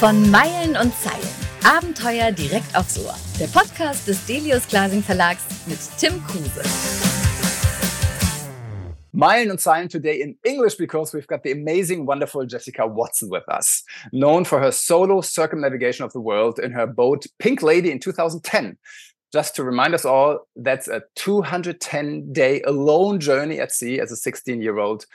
Von 0.00 0.30
Meilen 0.30 0.76
und 0.76 0.94
Zeilen. 0.94 1.28
Abenteuer 1.64 2.30
direkt 2.30 2.76
aufs 2.76 3.04
Ohr. 3.04 3.16
Der 3.40 3.48
Podcast 3.48 4.06
des 4.06 4.24
Delius 4.26 4.68
Klasing 4.68 5.02
Verlags 5.02 5.42
mit 5.66 5.76
Tim 5.98 6.22
Kruse. 6.24 6.62
Meilen 9.10 9.50
and 9.50 9.60
Zeilen 9.60 9.88
today 9.88 10.20
in 10.20 10.38
English 10.44 10.76
because 10.76 11.12
we've 11.12 11.26
got 11.26 11.42
the 11.42 11.50
amazing, 11.50 12.06
wonderful 12.06 12.46
Jessica 12.46 12.86
Watson 12.86 13.28
with 13.28 13.42
us, 13.48 13.82
known 14.12 14.44
for 14.44 14.60
her 14.60 14.70
solo 14.70 15.20
circumnavigation 15.20 16.04
of 16.04 16.12
the 16.12 16.20
world 16.20 16.60
in 16.60 16.70
her 16.70 16.86
boat 16.86 17.26
Pink 17.40 17.60
Lady 17.60 17.90
in 17.90 17.98
2010. 17.98 18.78
Just 19.32 19.56
to 19.56 19.64
remind 19.64 19.94
us 19.94 20.04
all, 20.04 20.46
that's 20.54 20.86
a 20.86 21.02
210 21.16 22.32
day 22.32 22.62
alone 22.62 23.18
journey 23.18 23.58
at 23.58 23.72
sea 23.72 23.98
as 23.98 24.12
a 24.12 24.16
16 24.16 24.62
year 24.62 24.78
old 24.78 25.06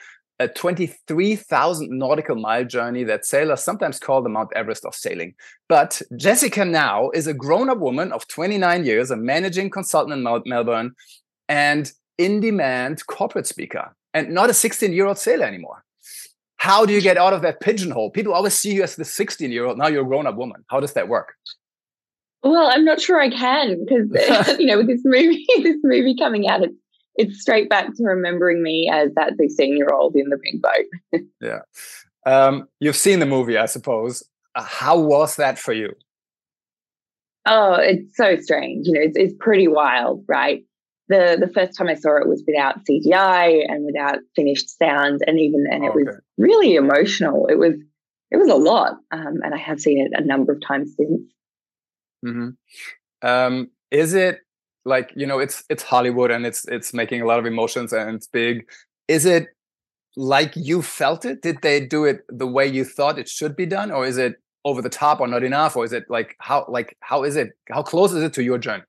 a 0.43 0.47
23,000 0.49 1.89
nautical 1.89 2.35
mile 2.35 2.65
journey 2.65 3.03
that 3.05 3.25
sailors 3.25 3.63
sometimes 3.63 3.99
call 3.99 4.21
the 4.21 4.29
Mount 4.29 4.51
Everest 4.55 4.85
of 4.85 4.93
sailing. 4.93 5.33
But 5.69 6.01
Jessica 6.17 6.65
now 6.65 7.09
is 7.11 7.27
a 7.27 7.33
grown 7.33 7.69
up 7.69 7.79
woman 7.79 8.11
of 8.11 8.27
29 8.27 8.85
years, 8.85 9.09
a 9.09 9.15
managing 9.15 9.69
consultant 9.69 10.13
in 10.13 10.43
Melbourne, 10.45 10.95
and 11.47 11.91
in 12.17 12.41
demand 12.41 13.05
corporate 13.07 13.47
speaker, 13.47 13.95
and 14.13 14.29
not 14.29 14.49
a 14.49 14.53
16 14.53 14.91
year 14.91 15.07
old 15.07 15.17
sailor 15.17 15.45
anymore. 15.45 15.83
How 16.57 16.85
do 16.85 16.93
you 16.93 17.01
get 17.01 17.17
out 17.17 17.33
of 17.33 17.41
that 17.41 17.59
pigeonhole? 17.59 18.11
People 18.11 18.33
always 18.33 18.53
see 18.53 18.73
you 18.73 18.83
as 18.83 18.95
the 18.95 19.05
16 19.05 19.51
year 19.51 19.65
old. 19.65 19.77
Now 19.77 19.87
you're 19.87 20.03
a 20.03 20.07
grown 20.07 20.27
up 20.27 20.35
woman. 20.35 20.63
How 20.69 20.79
does 20.79 20.93
that 20.93 21.07
work? 21.07 21.33
Well, 22.43 22.69
I'm 22.71 22.83
not 22.83 22.99
sure 22.99 23.19
I 23.19 23.29
can 23.29 23.85
because 23.85 24.57
you 24.59 24.65
know 24.65 24.77
with 24.77 24.87
this 24.87 25.01
movie, 25.03 25.45
this 25.63 25.77
movie 25.83 26.15
coming 26.15 26.47
out, 26.47 26.63
it's 26.63 26.75
it's 27.15 27.41
straight 27.41 27.69
back 27.69 27.87
to 27.95 28.03
remembering 28.03 28.63
me 28.63 28.89
as 28.91 29.13
that 29.15 29.33
16 29.37 29.77
year 29.77 29.89
old 29.93 30.15
in 30.15 30.29
the 30.29 30.37
pink 30.37 30.61
boat. 30.61 31.21
yeah. 31.41 31.59
Um, 32.25 32.67
you've 32.79 32.95
seen 32.95 33.19
the 33.19 33.25
movie, 33.25 33.57
I 33.57 33.65
suppose. 33.65 34.23
Uh, 34.55 34.63
how 34.63 34.99
was 34.99 35.35
that 35.35 35.59
for 35.59 35.73
you? 35.73 35.93
Oh, 37.45 37.75
it's 37.75 38.15
so 38.15 38.37
strange. 38.37 38.87
You 38.87 38.93
know, 38.93 39.01
it's, 39.01 39.17
it's 39.17 39.33
pretty 39.39 39.67
wild, 39.67 40.23
right? 40.27 40.63
The 41.09 41.37
the 41.37 41.51
first 41.53 41.77
time 41.77 41.89
I 41.89 41.95
saw 41.95 42.17
it 42.17 42.29
was 42.29 42.41
without 42.47 42.85
CGI 42.85 43.69
and 43.69 43.85
without 43.85 44.19
finished 44.35 44.77
sound, 44.77 45.21
and 45.27 45.37
even 45.37 45.65
and 45.69 45.83
it 45.83 45.89
okay. 45.89 46.03
was 46.05 46.21
really 46.37 46.75
emotional. 46.75 47.47
It 47.47 47.59
was 47.59 47.73
it 48.31 48.37
was 48.37 48.47
a 48.47 48.55
lot, 48.55 48.93
um, 49.11 49.41
and 49.43 49.53
I 49.53 49.57
have 49.57 49.81
seen 49.81 49.99
it 49.99 50.17
a 50.17 50.25
number 50.25 50.53
of 50.53 50.61
times 50.65 50.95
since. 50.95 51.21
Mm-hmm. 52.25 53.27
Um, 53.27 53.69
is 53.91 54.13
it 54.13 54.39
like 54.85 55.11
you 55.15 55.25
know 55.25 55.39
it's 55.39 55.63
it's 55.69 55.83
hollywood 55.83 56.31
and 56.31 56.45
it's 56.45 56.65
it's 56.67 56.93
making 56.93 57.21
a 57.21 57.25
lot 57.25 57.39
of 57.39 57.45
emotions 57.45 57.93
and 57.93 58.15
it's 58.15 58.27
big. 58.27 58.67
Is 59.07 59.25
it 59.25 59.47
like 60.15 60.53
you 60.55 60.81
felt 60.81 61.25
it? 61.25 61.41
Did 61.41 61.61
they 61.61 61.85
do 61.85 62.05
it 62.05 62.21
the 62.29 62.47
way 62.47 62.67
you 62.67 62.85
thought 62.85 63.19
it 63.19 63.29
should 63.29 63.55
be 63.55 63.65
done 63.65 63.91
or 63.91 64.05
is 64.05 64.17
it 64.17 64.35
over 64.65 64.81
the 64.81 64.89
top 64.89 65.19
or 65.19 65.27
not 65.27 65.43
enough 65.43 65.75
or 65.75 65.83
is 65.83 65.93
it 65.93 66.05
like 66.09 66.35
how 66.39 66.65
like 66.69 66.95
how 67.01 67.23
is 67.23 67.35
it 67.35 67.49
how 67.69 67.83
close 67.83 68.13
is 68.13 68.23
it 68.23 68.33
to 68.33 68.43
your 68.43 68.57
journey? 68.57 68.83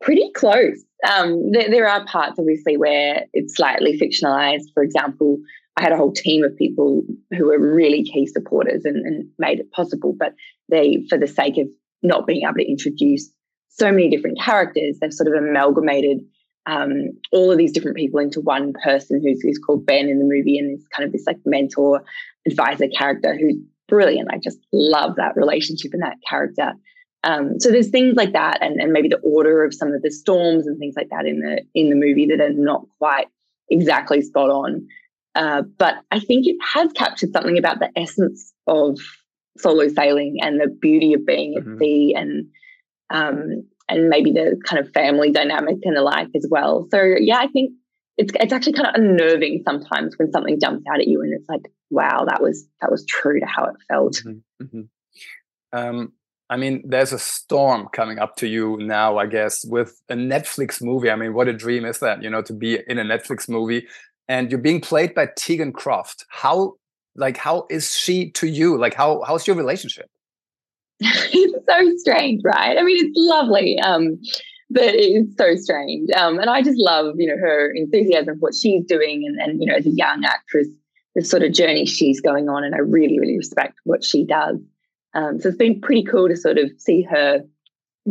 Pretty 0.00 0.30
close. 0.34 0.84
Um 1.08 1.52
there, 1.52 1.70
there 1.70 1.88
are 1.88 2.04
parts 2.06 2.38
obviously 2.38 2.76
where 2.76 3.24
it's 3.32 3.56
slightly 3.56 3.98
fictionalized. 3.98 4.72
For 4.74 4.82
example 4.82 5.38
i 5.78 5.82
had 5.82 5.92
a 5.92 5.96
whole 5.96 6.12
team 6.12 6.42
of 6.44 6.56
people 6.56 7.02
who 7.36 7.46
were 7.46 7.58
really 7.58 8.02
key 8.02 8.26
supporters 8.26 8.84
and, 8.84 8.96
and 9.06 9.28
made 9.38 9.60
it 9.60 9.70
possible 9.70 10.14
but 10.18 10.34
they 10.68 11.04
for 11.08 11.16
the 11.16 11.26
sake 11.26 11.56
of 11.56 11.68
not 12.02 12.26
being 12.26 12.42
able 12.42 12.54
to 12.54 12.68
introduce 12.68 13.30
so 13.68 13.90
many 13.90 14.10
different 14.10 14.40
characters. 14.40 14.98
They've 15.00 15.12
sort 15.12 15.28
of 15.28 15.42
amalgamated 15.42 16.20
um, 16.66 17.12
all 17.32 17.50
of 17.50 17.58
these 17.58 17.72
different 17.72 17.96
people 17.96 18.20
into 18.20 18.40
one 18.40 18.74
person 18.84 19.22
who's, 19.22 19.40
who's 19.42 19.58
called 19.58 19.86
Ben 19.86 20.08
in 20.08 20.18
the 20.18 20.24
movie 20.24 20.58
and 20.58 20.78
is 20.78 20.86
kind 20.94 21.06
of 21.06 21.12
this 21.12 21.24
like 21.26 21.38
mentor 21.46 22.02
advisor 22.46 22.88
character 22.88 23.36
who's 23.38 23.56
brilliant. 23.88 24.28
I 24.30 24.38
just 24.38 24.58
love 24.72 25.16
that 25.16 25.36
relationship 25.36 25.92
and 25.94 26.02
that 26.02 26.18
character. 26.28 26.74
Um, 27.24 27.58
so 27.58 27.70
there's 27.70 27.88
things 27.88 28.16
like 28.16 28.32
that, 28.32 28.62
and, 28.62 28.80
and 28.80 28.92
maybe 28.92 29.08
the 29.08 29.18
order 29.18 29.64
of 29.64 29.74
some 29.74 29.92
of 29.92 30.02
the 30.02 30.10
storms 30.10 30.66
and 30.66 30.78
things 30.78 30.94
like 30.96 31.08
that 31.10 31.26
in 31.26 31.40
the 31.40 31.62
in 31.74 31.90
the 31.90 31.96
movie 31.96 32.26
that 32.26 32.40
are 32.40 32.52
not 32.52 32.84
quite 32.98 33.26
exactly 33.70 34.22
spot 34.22 34.50
on. 34.50 34.86
Uh, 35.34 35.62
but 35.78 35.94
I 36.10 36.20
think 36.20 36.46
it 36.46 36.56
has 36.74 36.92
captured 36.92 37.32
something 37.32 37.58
about 37.58 37.80
the 37.80 37.90
essence 37.96 38.52
of 38.66 38.98
solo 39.56 39.88
sailing 39.88 40.38
and 40.42 40.60
the 40.60 40.68
beauty 40.68 41.12
of 41.14 41.26
being 41.26 41.56
mm-hmm. 41.58 41.72
at 41.72 41.78
sea 41.78 42.14
and 42.16 42.46
um, 43.10 43.66
and 43.88 44.08
maybe 44.08 44.32
the 44.32 44.60
kind 44.64 44.84
of 44.84 44.92
family 44.92 45.30
dynamic 45.30 45.76
and 45.82 45.96
the 45.96 46.02
like 46.02 46.28
as 46.34 46.46
well. 46.50 46.86
So 46.90 47.02
yeah, 47.02 47.38
I 47.38 47.48
think 47.48 47.72
it's 48.16 48.32
it's 48.40 48.52
actually 48.52 48.74
kind 48.74 48.88
of 48.88 48.94
unnerving 48.94 49.62
sometimes 49.64 50.16
when 50.18 50.30
something 50.32 50.58
jumps 50.60 50.84
out 50.92 51.00
at 51.00 51.06
you 51.06 51.22
and 51.22 51.32
it's 51.32 51.48
like, 51.48 51.62
wow, 51.90 52.24
that 52.28 52.42
was 52.42 52.66
that 52.80 52.90
was 52.90 53.06
true 53.06 53.40
to 53.40 53.46
how 53.46 53.64
it 53.64 53.76
felt. 53.88 54.14
Mm-hmm, 54.24 54.64
mm-hmm. 54.64 55.78
Um, 55.78 56.12
I 56.50 56.56
mean, 56.56 56.82
there's 56.86 57.12
a 57.12 57.18
storm 57.18 57.88
coming 57.92 58.18
up 58.18 58.36
to 58.36 58.48
you 58.48 58.78
now, 58.78 59.18
I 59.18 59.26
guess, 59.26 59.64
with 59.66 60.00
a 60.08 60.14
Netflix 60.14 60.82
movie. 60.82 61.10
I 61.10 61.16
mean, 61.16 61.34
what 61.34 61.46
a 61.46 61.52
dream 61.52 61.84
is 61.84 61.98
that, 61.98 62.22
you 62.22 62.30
know, 62.30 62.40
to 62.42 62.54
be 62.54 62.78
in 62.86 62.98
a 62.98 63.04
Netflix 63.04 63.48
movie 63.48 63.86
and 64.28 64.50
you're 64.50 64.60
being 64.60 64.80
played 64.80 65.14
by 65.14 65.26
Teagan 65.26 65.72
Croft. 65.72 66.24
How 66.28 66.74
like 67.16 67.36
how 67.36 67.66
is 67.70 67.96
she 67.96 68.30
to 68.32 68.46
you? 68.46 68.78
Like 68.78 68.94
how 68.94 69.22
how's 69.26 69.46
your 69.46 69.56
relationship? 69.56 70.10
It's 71.00 71.66
so 71.68 71.96
strange, 71.98 72.42
right? 72.44 72.76
I 72.78 72.82
mean, 72.82 73.06
it's 73.06 73.16
lovely, 73.16 73.78
um, 73.80 74.20
but 74.70 74.94
it's 74.94 75.36
so 75.36 75.54
strange. 75.56 76.10
Um, 76.10 76.38
and 76.38 76.50
I 76.50 76.62
just 76.62 76.78
love, 76.78 77.14
you 77.18 77.26
know, 77.26 77.36
her 77.40 77.70
enthusiasm 77.70 78.34
for 78.34 78.40
what 78.40 78.54
she's 78.54 78.84
doing, 78.84 79.24
and, 79.26 79.38
and 79.40 79.60
you 79.60 79.66
know, 79.66 79.76
as 79.76 79.86
a 79.86 79.90
young 79.90 80.24
actress, 80.24 80.68
the 81.14 81.24
sort 81.24 81.42
of 81.42 81.52
journey 81.52 81.86
she's 81.86 82.20
going 82.20 82.48
on, 82.48 82.64
and 82.64 82.74
I 82.74 82.78
really, 82.78 83.18
really 83.18 83.36
respect 83.36 83.78
what 83.84 84.04
she 84.04 84.24
does. 84.24 84.58
Um, 85.14 85.40
so 85.40 85.48
it's 85.48 85.58
been 85.58 85.80
pretty 85.80 86.04
cool 86.04 86.28
to 86.28 86.36
sort 86.36 86.58
of 86.58 86.70
see 86.78 87.02
her 87.02 87.42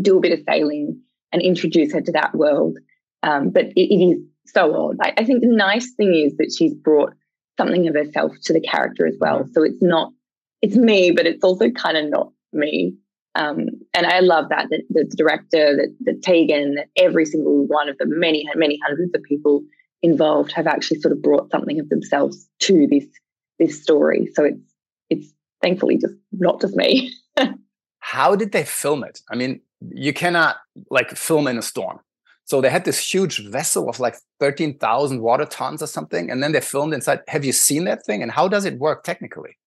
do 0.01 0.17
a 0.17 0.21
bit 0.21 0.37
of 0.37 0.45
sailing 0.47 0.99
and 1.31 1.41
introduce 1.41 1.93
her 1.93 2.01
to 2.01 2.11
that 2.11 2.35
world. 2.35 2.77
Um, 3.23 3.49
but 3.49 3.65
it, 3.65 3.93
it 3.93 4.03
is 4.03 4.19
so 4.45 4.73
odd. 4.75 4.97
I, 5.01 5.13
I 5.17 5.23
think 5.25 5.41
the 5.41 5.47
nice 5.47 5.93
thing 5.93 6.15
is 6.15 6.35
that 6.37 6.53
she's 6.57 6.73
brought 6.73 7.13
something 7.57 7.87
of 7.87 7.95
herself 7.95 8.33
to 8.43 8.53
the 8.53 8.61
character 8.61 9.05
as 9.05 9.17
well. 9.19 9.41
Mm-hmm. 9.41 9.51
So 9.53 9.63
it's 9.63 9.81
not 9.81 10.11
it's 10.61 10.75
me, 10.75 11.11
but 11.11 11.27
it's 11.27 11.43
also 11.43 11.69
kind 11.69 11.97
of 11.97 12.09
not 12.09 12.31
me. 12.57 12.95
Um, 13.35 13.67
and 13.93 14.07
I 14.07 14.19
love 14.19 14.49
that, 14.49 14.67
that 14.69 14.81
the 14.89 15.05
director, 15.15 15.75
that 15.75 15.95
the 15.99 16.13
Teagan, 16.13 16.75
that 16.75 16.87
every 16.97 17.25
single 17.25 17.67
one 17.67 17.87
of 17.87 17.97
the 17.99 18.05
many, 18.07 18.45
many 18.55 18.79
hundreds 18.85 19.13
of 19.13 19.21
people 19.23 19.61
involved 20.01 20.51
have 20.53 20.67
actually 20.67 20.99
sort 20.99 21.11
of 21.11 21.21
brought 21.21 21.51
something 21.51 21.79
of 21.79 21.89
themselves 21.89 22.47
to 22.59 22.87
this 22.87 23.05
this 23.59 23.81
story. 23.81 24.29
So 24.33 24.43
it's 24.43 24.61
it's 25.09 25.33
thankfully 25.61 25.97
just 25.97 26.13
not 26.31 26.61
just 26.61 26.75
me. 26.75 27.13
How 27.99 28.35
did 28.35 28.51
they 28.51 28.63
film 28.63 29.03
it? 29.03 29.21
I 29.29 29.35
mean, 29.35 29.61
you 29.81 30.13
cannot 30.13 30.57
like 30.89 31.11
film 31.11 31.47
in 31.47 31.57
a 31.57 31.61
storm. 31.61 31.99
So 32.45 32.61
they 32.61 32.69
had 32.69 32.85
this 32.85 33.13
huge 33.13 33.45
vessel 33.49 33.89
of 33.89 33.99
like 33.99 34.15
13,000 34.39 35.21
water 35.21 35.43
tons 35.43 35.83
or 35.83 35.87
something, 35.87 36.31
and 36.31 36.41
then 36.41 36.53
they 36.53 36.61
filmed 36.61 36.93
inside. 36.93 37.19
Have 37.27 37.43
you 37.43 37.51
seen 37.51 37.83
that 37.83 38.05
thing? 38.05 38.23
And 38.23 38.31
how 38.31 38.47
does 38.47 38.63
it 38.63 38.79
work 38.79 39.03
technically? 39.03 39.57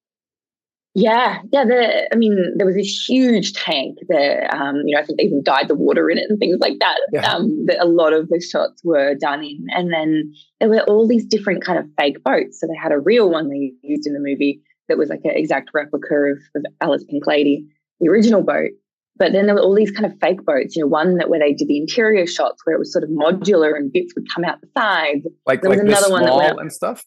Yeah, 0.94 1.38
yeah. 1.52 1.64
The, 1.64 2.08
I 2.12 2.16
mean, 2.16 2.54
there 2.56 2.66
was 2.66 2.74
this 2.74 3.04
huge 3.08 3.52
tank 3.52 3.98
that, 4.08 4.52
um, 4.52 4.82
you 4.84 4.94
know, 4.94 5.00
I 5.00 5.04
think 5.04 5.18
they 5.18 5.24
even 5.24 5.42
dyed 5.44 5.68
the 5.68 5.76
water 5.76 6.10
in 6.10 6.18
it 6.18 6.26
and 6.28 6.38
things 6.38 6.58
like 6.60 6.78
that. 6.80 6.98
Yeah. 7.12 7.32
Um, 7.32 7.66
that 7.66 7.80
a 7.80 7.86
lot 7.86 8.12
of 8.12 8.28
the 8.28 8.40
shots 8.40 8.82
were 8.84 9.14
done 9.14 9.44
in, 9.44 9.66
and 9.70 9.92
then 9.92 10.32
there 10.58 10.68
were 10.68 10.80
all 10.82 11.06
these 11.06 11.24
different 11.24 11.64
kind 11.64 11.78
of 11.78 11.86
fake 11.96 12.22
boats. 12.24 12.60
So 12.60 12.66
they 12.66 12.76
had 12.80 12.90
a 12.90 12.98
real 12.98 13.30
one 13.30 13.48
they 13.48 13.72
used 13.82 14.06
in 14.06 14.14
the 14.14 14.20
movie 14.20 14.62
that 14.88 14.98
was 14.98 15.10
like 15.10 15.20
an 15.22 15.30
exact 15.36 15.70
replica 15.72 16.14
of, 16.14 16.38
of 16.56 16.64
Ella's 16.80 17.04
Pink 17.08 17.24
Lady, 17.24 17.66
the 18.00 18.08
original 18.08 18.42
boat. 18.42 18.70
But 19.16 19.32
then 19.32 19.46
there 19.46 19.54
were 19.54 19.60
all 19.60 19.76
these 19.76 19.92
kind 19.92 20.06
of 20.06 20.18
fake 20.20 20.44
boats. 20.44 20.74
You 20.74 20.82
know, 20.82 20.88
one 20.88 21.18
that 21.18 21.30
where 21.30 21.38
they 21.38 21.52
did 21.52 21.68
the 21.68 21.78
interior 21.78 22.26
shots 22.26 22.62
where 22.64 22.74
it 22.74 22.80
was 22.80 22.92
sort 22.92 23.04
of 23.04 23.10
modular 23.10 23.76
and 23.76 23.92
bits 23.92 24.12
would 24.16 24.26
come 24.34 24.42
out 24.44 24.60
the 24.60 24.68
sides. 24.76 25.24
Like 25.46 25.60
there 25.62 25.70
was 25.70 25.78
like 25.78 25.86
another 25.86 26.10
one 26.10 26.24
that 26.24 26.34
went, 26.34 26.60
and 26.60 26.72
stuff. 26.72 27.04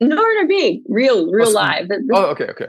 No, 0.00 0.16
no, 0.16 0.46
big, 0.48 0.80
real, 0.88 1.30
real 1.30 1.52
live. 1.52 1.88
The, 1.88 2.02
the, 2.04 2.16
oh, 2.16 2.24
okay, 2.30 2.46
okay 2.46 2.66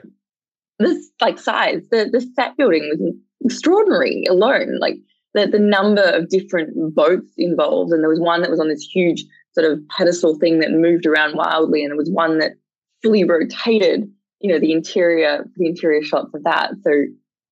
this 0.80 1.10
like 1.22 1.40
size, 1.40 1.82
the 1.92 2.10
the 2.12 2.22
set 2.36 2.56
building 2.58 2.90
was 2.92 3.14
extraordinary 3.44 4.24
alone. 4.30 4.80
Like 4.80 4.98
the 5.34 5.48
the 5.48 5.60
number 5.60 6.04
of 6.04 6.30
different 6.30 6.96
boats 6.96 7.32
involved, 7.38 7.92
and 7.92 8.04
there 8.04 8.10
was 8.10 8.20
one 8.20 8.42
that 8.42 8.52
was 8.52 8.60
on 8.60 8.70
this 8.70 8.84
huge 8.84 9.26
sort 9.54 9.72
of 9.72 9.80
pedestal 9.90 10.38
thing 10.38 10.60
that 10.60 10.72
moved 10.72 11.06
around 11.06 11.36
wildly, 11.36 11.84
and 11.84 11.92
there 11.92 11.98
was 11.98 12.12
one 12.12 12.40
that 12.40 12.54
fully 13.02 13.24
rotated. 13.24 14.10
You 14.40 14.52
know, 14.52 14.60
the 14.60 14.72
interior 14.72 15.46
the 15.56 15.68
interior 15.68 16.04
shots 16.04 16.30
of 16.34 16.44
that. 16.44 16.72
So 16.84 16.92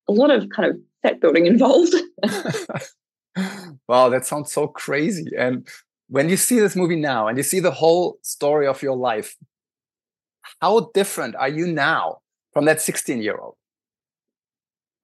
a 0.08 0.12
lot 0.12 0.30
of 0.30 0.48
kind 0.50 0.70
of 0.70 0.76
set 1.04 1.20
building 1.20 1.46
involved. 1.46 1.94
wow, 3.88 4.08
that 4.08 4.24
sounds 4.24 4.52
so 4.52 4.68
crazy. 4.68 5.30
And 5.36 5.66
when 6.08 6.28
you 6.28 6.36
see 6.36 6.60
this 6.60 6.76
movie 6.76 6.96
now 6.96 7.26
and 7.26 7.36
you 7.36 7.42
see 7.42 7.58
the 7.58 7.72
whole 7.72 8.18
story 8.22 8.68
of 8.68 8.82
your 8.82 8.96
life, 8.96 9.36
how 10.60 10.90
different 10.94 11.34
are 11.34 11.48
you 11.48 11.66
now 11.66 12.18
from 12.56 12.64
that 12.64 12.80
16 12.80 13.20
year 13.20 13.36
old? 13.36 13.54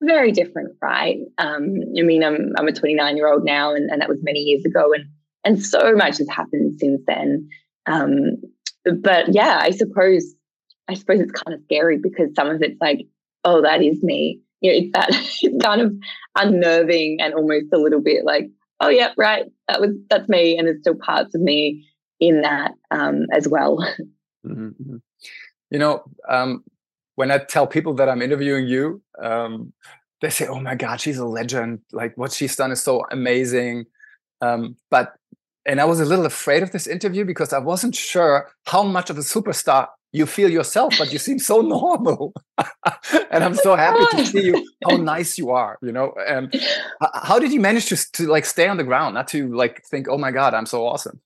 Very 0.01 0.31
different, 0.31 0.75
right? 0.81 1.19
Um, 1.37 1.75
I 1.95 2.01
mean, 2.01 2.23
I'm 2.23 2.51
I'm 2.57 2.67
a 2.67 2.71
29 2.73 3.15
year 3.15 3.31
old 3.31 3.45
now, 3.45 3.75
and, 3.75 3.91
and 3.91 4.01
that 4.01 4.09
was 4.09 4.17
many 4.23 4.39
years 4.39 4.65
ago, 4.65 4.91
and 4.91 5.05
and 5.43 5.63
so 5.63 5.95
much 5.95 6.17
has 6.17 6.27
happened 6.29 6.79
since 6.79 6.99
then. 7.05 7.47
Um, 7.85 8.41
but 9.01 9.35
yeah, 9.35 9.59
I 9.61 9.69
suppose 9.69 10.33
I 10.89 10.95
suppose 10.95 11.19
it's 11.19 11.31
kind 11.31 11.53
of 11.53 11.63
scary 11.65 11.99
because 12.01 12.33
some 12.35 12.49
of 12.49 12.63
it's 12.63 12.81
like 12.81 13.05
oh, 13.43 13.61
that 13.61 13.83
is 13.83 14.01
me. 14.01 14.41
You 14.61 14.71
know, 14.71 14.77
it's 14.79 14.91
that 14.93 15.09
it's 15.43 15.63
kind 15.63 15.81
of 15.81 15.93
unnerving 16.35 17.17
and 17.21 17.35
almost 17.35 17.67
a 17.71 17.77
little 17.77 18.01
bit 18.01 18.25
like, 18.25 18.49
oh 18.79 18.89
yeah, 18.89 19.13
right, 19.15 19.45
that 19.67 19.79
was 19.79 19.91
that's 20.09 20.27
me, 20.27 20.57
and 20.57 20.67
there's 20.67 20.81
still 20.81 20.95
parts 20.95 21.35
of 21.35 21.41
me 21.41 21.87
in 22.19 22.41
that 22.41 22.71
um, 22.89 23.27
as 23.31 23.47
well. 23.47 23.77
Mm-hmm. 24.45 24.67
mm-hmm. 24.67 24.97
You 25.71 25.79
know, 25.79 26.03
um, 26.27 26.65
when 27.15 27.31
I 27.31 27.39
tell 27.39 27.67
people 27.67 27.93
that 27.95 28.09
I'm 28.09 28.21
interviewing 28.21 28.67
you, 28.67 29.01
um, 29.21 29.73
they 30.21 30.29
say, 30.29 30.47
"Oh 30.47 30.59
my 30.59 30.75
God, 30.75 31.01
she's 31.01 31.17
a 31.17 31.25
legend! 31.25 31.79
Like 31.91 32.17
what 32.17 32.31
she's 32.31 32.55
done 32.55 32.71
is 32.71 32.81
so 32.81 33.05
amazing." 33.11 33.85
Um, 34.41 34.77
but 34.89 35.13
and 35.65 35.79
I 35.79 35.85
was 35.85 35.99
a 35.99 36.05
little 36.05 36.25
afraid 36.25 36.63
of 36.63 36.71
this 36.71 36.87
interview 36.87 37.25
because 37.25 37.53
I 37.53 37.59
wasn't 37.59 37.95
sure 37.95 38.51
how 38.65 38.83
much 38.83 39.09
of 39.09 39.17
a 39.17 39.21
superstar 39.21 39.87
you 40.11 40.25
feel 40.25 40.49
yourself, 40.49 40.93
but 40.97 41.11
you 41.11 41.19
seem 41.19 41.39
so 41.39 41.61
normal. 41.77 42.33
and 43.31 43.43
I'm 43.43 43.55
so 43.55 43.75
happy 43.75 44.05
to 44.17 44.25
see 44.31 44.45
you 44.45 44.67
how 44.87 44.97
nice 44.97 45.37
you 45.37 45.49
are, 45.51 45.77
you 45.81 45.91
know. 45.91 46.13
And 46.27 46.53
how 47.13 47.39
did 47.39 47.51
you 47.51 47.59
manage 47.59 47.87
to 47.87 48.11
to 48.13 48.27
like 48.27 48.45
stay 48.45 48.67
on 48.67 48.77
the 48.77 48.83
ground, 48.83 49.15
not 49.15 49.27
to 49.29 49.53
like 49.53 49.83
think, 49.85 50.07
"Oh 50.09 50.17
my 50.17 50.31
God, 50.31 50.53
I'm 50.53 50.65
so 50.67 50.85
awesome." 50.85 51.19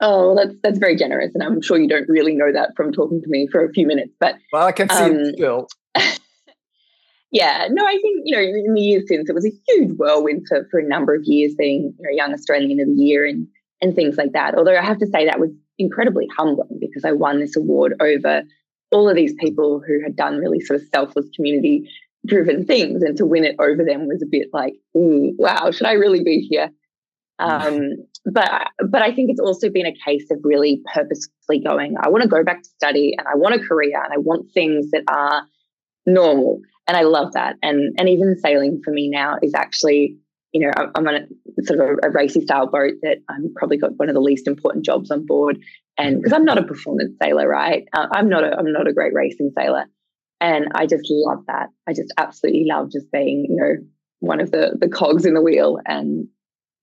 Oh, 0.00 0.36
that's 0.36 0.54
that's 0.62 0.78
very 0.78 0.94
generous, 0.94 1.30
and 1.34 1.42
I'm 1.42 1.62
sure 1.62 1.78
you 1.78 1.88
don't 1.88 2.08
really 2.08 2.34
know 2.34 2.52
that 2.52 2.70
from 2.76 2.92
talking 2.92 3.22
to 3.22 3.28
me 3.28 3.48
for 3.50 3.64
a 3.64 3.72
few 3.72 3.86
minutes. 3.86 4.12
But 4.20 4.34
well, 4.52 4.66
I 4.66 4.72
can 4.72 4.90
see 4.90 4.96
um, 4.96 5.16
it 5.16 5.34
still. 5.36 5.68
yeah, 7.30 7.68
no, 7.70 7.86
I 7.86 7.92
think 7.92 8.22
you 8.24 8.36
know 8.36 8.42
in 8.42 8.74
the 8.74 8.80
years 8.80 9.04
since 9.08 9.30
it 9.30 9.34
was 9.34 9.46
a 9.46 9.52
huge 9.68 9.96
whirlwind 9.96 10.46
for, 10.48 10.68
for 10.70 10.80
a 10.80 10.86
number 10.86 11.14
of 11.14 11.22
years, 11.24 11.54
being 11.54 11.94
you 11.98 12.02
know 12.02 12.10
young 12.14 12.34
Australian 12.34 12.78
of 12.80 12.88
the 12.88 13.02
year 13.02 13.24
and 13.24 13.48
and 13.80 13.94
things 13.94 14.16
like 14.18 14.32
that. 14.32 14.54
Although 14.54 14.76
I 14.76 14.84
have 14.84 14.98
to 14.98 15.06
say 15.06 15.24
that 15.24 15.40
was 15.40 15.50
incredibly 15.78 16.28
humbling 16.36 16.78
because 16.78 17.04
I 17.04 17.12
won 17.12 17.40
this 17.40 17.56
award 17.56 17.94
over 18.00 18.42
all 18.92 19.08
of 19.08 19.16
these 19.16 19.34
people 19.40 19.82
who 19.86 20.02
had 20.02 20.14
done 20.14 20.36
really 20.38 20.60
sort 20.60 20.80
of 20.80 20.86
selfless 20.94 21.26
community 21.34 21.88
driven 22.26 22.66
things, 22.66 23.02
and 23.02 23.16
to 23.16 23.24
win 23.24 23.44
it 23.44 23.56
over 23.58 23.82
them 23.82 24.08
was 24.08 24.22
a 24.22 24.26
bit 24.26 24.48
like, 24.52 24.74
wow, 24.92 25.70
should 25.70 25.86
I 25.86 25.92
really 25.92 26.22
be 26.22 26.40
here? 26.40 26.70
Um, 27.38 27.90
but 28.24 28.50
but 28.88 29.02
I 29.02 29.14
think 29.14 29.30
it's 29.30 29.40
also 29.40 29.68
been 29.70 29.86
a 29.86 29.94
case 30.04 30.30
of 30.30 30.38
really 30.42 30.82
purposefully 30.92 31.60
going. 31.60 31.96
I 32.00 32.08
want 32.08 32.22
to 32.22 32.28
go 32.28 32.42
back 32.42 32.62
to 32.62 32.68
study, 32.68 33.14
and 33.16 33.26
I 33.26 33.36
want 33.36 33.54
a 33.54 33.66
career, 33.66 34.02
and 34.02 34.12
I 34.12 34.18
want 34.18 34.52
things 34.52 34.90
that 34.92 35.02
are 35.08 35.46
normal, 36.06 36.60
and 36.88 36.96
I 36.96 37.02
love 37.02 37.32
that. 37.34 37.56
And 37.62 37.94
and 37.98 38.08
even 38.08 38.38
sailing 38.38 38.80
for 38.84 38.90
me 38.90 39.10
now 39.10 39.36
is 39.42 39.54
actually, 39.54 40.16
you 40.52 40.62
know, 40.62 40.72
I'm 40.76 41.06
on 41.06 41.14
a 41.14 41.62
sort 41.64 41.80
of 41.80 41.98
a, 42.02 42.08
a 42.08 42.10
racy 42.10 42.40
style 42.40 42.68
boat 42.68 42.94
that 43.02 43.18
I'm 43.28 43.52
probably 43.54 43.76
got 43.76 43.96
one 43.96 44.08
of 44.08 44.14
the 44.14 44.20
least 44.20 44.46
important 44.46 44.84
jobs 44.84 45.10
on 45.10 45.26
board, 45.26 45.58
and 45.98 46.16
because 46.16 46.32
I'm 46.32 46.44
not 46.44 46.58
a 46.58 46.62
performance 46.62 47.16
sailor, 47.22 47.46
right? 47.46 47.84
Uh, 47.92 48.06
I'm 48.12 48.28
not 48.30 48.44
a 48.44 48.56
I'm 48.58 48.72
not 48.72 48.88
a 48.88 48.94
great 48.94 49.12
racing 49.12 49.52
sailor, 49.56 49.84
and 50.40 50.68
I 50.74 50.86
just 50.86 51.04
love 51.10 51.44
that. 51.48 51.68
I 51.86 51.92
just 51.92 52.14
absolutely 52.16 52.64
love 52.66 52.90
just 52.90 53.12
being, 53.12 53.46
you 53.50 53.56
know, 53.56 53.86
one 54.20 54.40
of 54.40 54.50
the 54.50 54.76
the 54.80 54.88
cogs 54.88 55.26
in 55.26 55.34
the 55.34 55.42
wheel, 55.42 55.78
and 55.84 56.28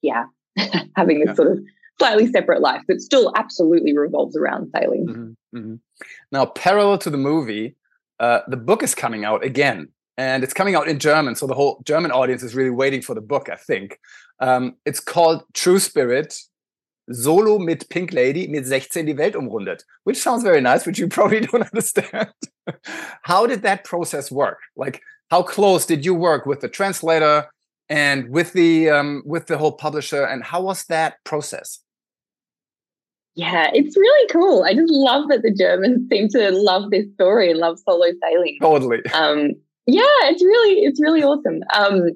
yeah, 0.04 0.26
having 0.96 1.20
this 1.20 1.30
yeah. 1.30 1.34
sort 1.36 1.52
of 1.52 1.60
slightly 2.00 2.32
separate 2.32 2.62
life 2.62 2.82
that 2.88 3.02
still 3.02 3.32
absolutely 3.36 3.96
revolves 3.98 4.36
around 4.36 4.72
sailing. 4.76 5.08
Mm-hmm, 5.08 5.58
mm-hmm. 5.58 5.76
Now, 6.32 6.46
parallel 6.48 6.98
to 7.00 7.10
the 7.10 7.18
movie, 7.18 7.76
uh, 8.20 8.42
the 8.48 8.58
book 8.58 8.84
is 8.84 8.96
coming 8.96 9.26
out 9.26 9.44
again, 9.44 9.90
and 10.18 10.44
it's 10.44 10.54
coming 10.54 10.76
out 10.76 10.88
in 10.88 11.00
German. 11.00 11.36
So 11.36 11.48
the 11.48 11.54
whole 11.54 11.82
German 11.86 12.12
audience 12.12 12.44
is 12.44 12.56
really 12.56 12.70
waiting 12.70 13.02
for 13.02 13.14
the 13.14 13.22
book, 13.22 13.50
I 13.50 13.56
think. 13.56 14.00
Um, 14.40 14.76
it's 14.86 15.00
called 15.00 15.44
True 15.54 15.80
Spirit. 15.80 16.36
Solo 17.12 17.60
mit 17.60 17.90
Pink 17.90 18.14
Lady 18.14 18.48
mit 18.48 18.66
16 18.66 19.06
die 19.06 19.18
Welt 19.18 19.36
umrundet, 19.36 19.84
which 20.06 20.18
sounds 20.18 20.42
very 20.42 20.62
nice, 20.62 20.86
which 20.86 21.00
you 21.00 21.08
probably 21.10 21.42
don't 21.42 21.64
understand. 21.64 22.30
how 23.24 23.46
did 23.46 23.62
that 23.64 23.84
process 23.84 24.32
work? 24.32 24.60
Like, 24.78 25.02
how 25.30 25.44
close 25.44 25.86
did 25.86 26.06
you 26.06 26.14
work 26.14 26.46
with 26.46 26.62
the 26.62 26.70
translator, 26.70 27.50
and 27.94 28.30
with 28.30 28.54
the 28.54 28.90
um, 28.90 29.22
with 29.24 29.45
the 29.45 29.57
whole 29.57 29.72
publisher 29.72 30.24
and 30.24 30.44
how 30.44 30.62
was 30.62 30.86
that 30.86 31.24
process? 31.24 31.80
Yeah 33.36 33.69
it's 33.74 33.95
really 33.95 34.28
cool. 34.31 34.63
I 34.63 34.74
just 34.74 34.92
love 34.92 35.30
that 35.30 35.44
the 35.44 35.54
germans 35.54 36.07
seem 36.12 36.28
to 36.30 36.51
love 36.51 36.90
this 36.90 37.06
story 37.13 37.51
and 37.51 37.60
love 37.60 37.78
solo 37.88 38.07
sailing. 38.22 38.57
Totally. 38.62 39.01
Um, 39.13 39.51
yeah 39.86 40.19
it's 40.24 40.44
really 40.44 40.80
it's 40.80 41.00
really 41.01 41.24
awesome. 41.24 41.62
Um, 41.74 42.10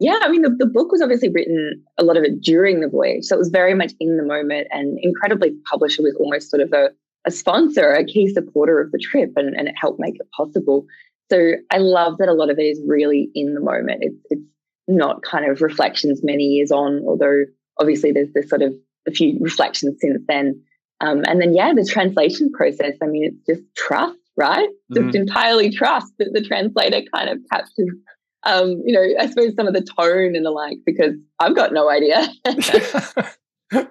yeah 0.00 0.18
i 0.22 0.28
mean 0.28 0.42
the, 0.42 0.50
the 0.58 0.66
book 0.66 0.90
was 0.90 1.00
obviously 1.00 1.28
written 1.28 1.80
a 1.98 2.04
lot 2.04 2.16
of 2.16 2.24
it 2.24 2.40
during 2.40 2.80
the 2.80 2.88
voyage 2.88 3.22
so 3.22 3.36
it 3.36 3.38
was 3.38 3.48
very 3.48 3.74
much 3.74 3.92
in 4.00 4.16
the 4.16 4.24
moment 4.24 4.66
and 4.72 4.98
incredibly 5.00 5.50
the 5.50 5.62
publisher 5.70 6.02
was 6.02 6.16
almost 6.16 6.50
sort 6.50 6.60
of 6.60 6.72
a, 6.72 6.90
a 7.24 7.30
sponsor 7.30 7.92
a 7.92 8.04
key 8.04 8.28
supporter 8.28 8.80
of 8.80 8.90
the 8.90 8.98
trip 8.98 9.30
and, 9.36 9.54
and 9.54 9.68
it 9.68 9.74
helped 9.80 10.00
make 10.00 10.16
it 10.16 10.28
possible. 10.36 10.84
So 11.30 11.52
i 11.70 11.78
love 11.78 12.18
that 12.18 12.28
a 12.28 12.34
lot 12.34 12.50
of 12.50 12.58
it 12.58 12.64
is 12.64 12.80
really 12.86 13.30
in 13.34 13.54
the 13.54 13.60
moment. 13.60 13.98
It's, 14.02 14.20
it's 14.30 14.42
not 14.88 15.22
kind 15.22 15.50
of 15.50 15.60
reflections 15.60 16.20
many 16.22 16.44
years 16.44 16.70
on, 16.70 17.02
although 17.06 17.44
obviously 17.80 18.12
there's 18.12 18.32
this 18.34 18.48
sort 18.48 18.62
of 18.62 18.74
a 19.06 19.10
few 19.10 19.38
reflections 19.40 19.96
since 20.00 20.22
then. 20.28 20.62
Um, 21.00 21.22
and 21.26 21.40
then, 21.40 21.54
yeah, 21.54 21.72
the 21.74 21.84
translation 21.84 22.50
process, 22.52 22.94
I 23.02 23.06
mean, 23.06 23.24
it's 23.24 23.46
just 23.46 23.62
trust, 23.76 24.18
right? 24.36 24.68
Mm-hmm. 24.68 25.04
Just 25.04 25.16
entirely 25.16 25.70
trust 25.70 26.12
that 26.18 26.30
the 26.32 26.42
translator 26.42 27.02
kind 27.14 27.28
of 27.28 27.38
captures, 27.50 27.90
um, 28.44 28.82
you 28.84 28.92
know, 28.92 29.04
I 29.18 29.26
suppose 29.28 29.54
some 29.56 29.66
of 29.66 29.74
the 29.74 29.82
tone 29.82 30.36
and 30.36 30.46
the 30.46 30.50
like, 30.50 30.78
because 30.86 31.14
I've 31.38 31.56
got 31.56 31.72
no 31.72 31.90
idea. 31.90 32.28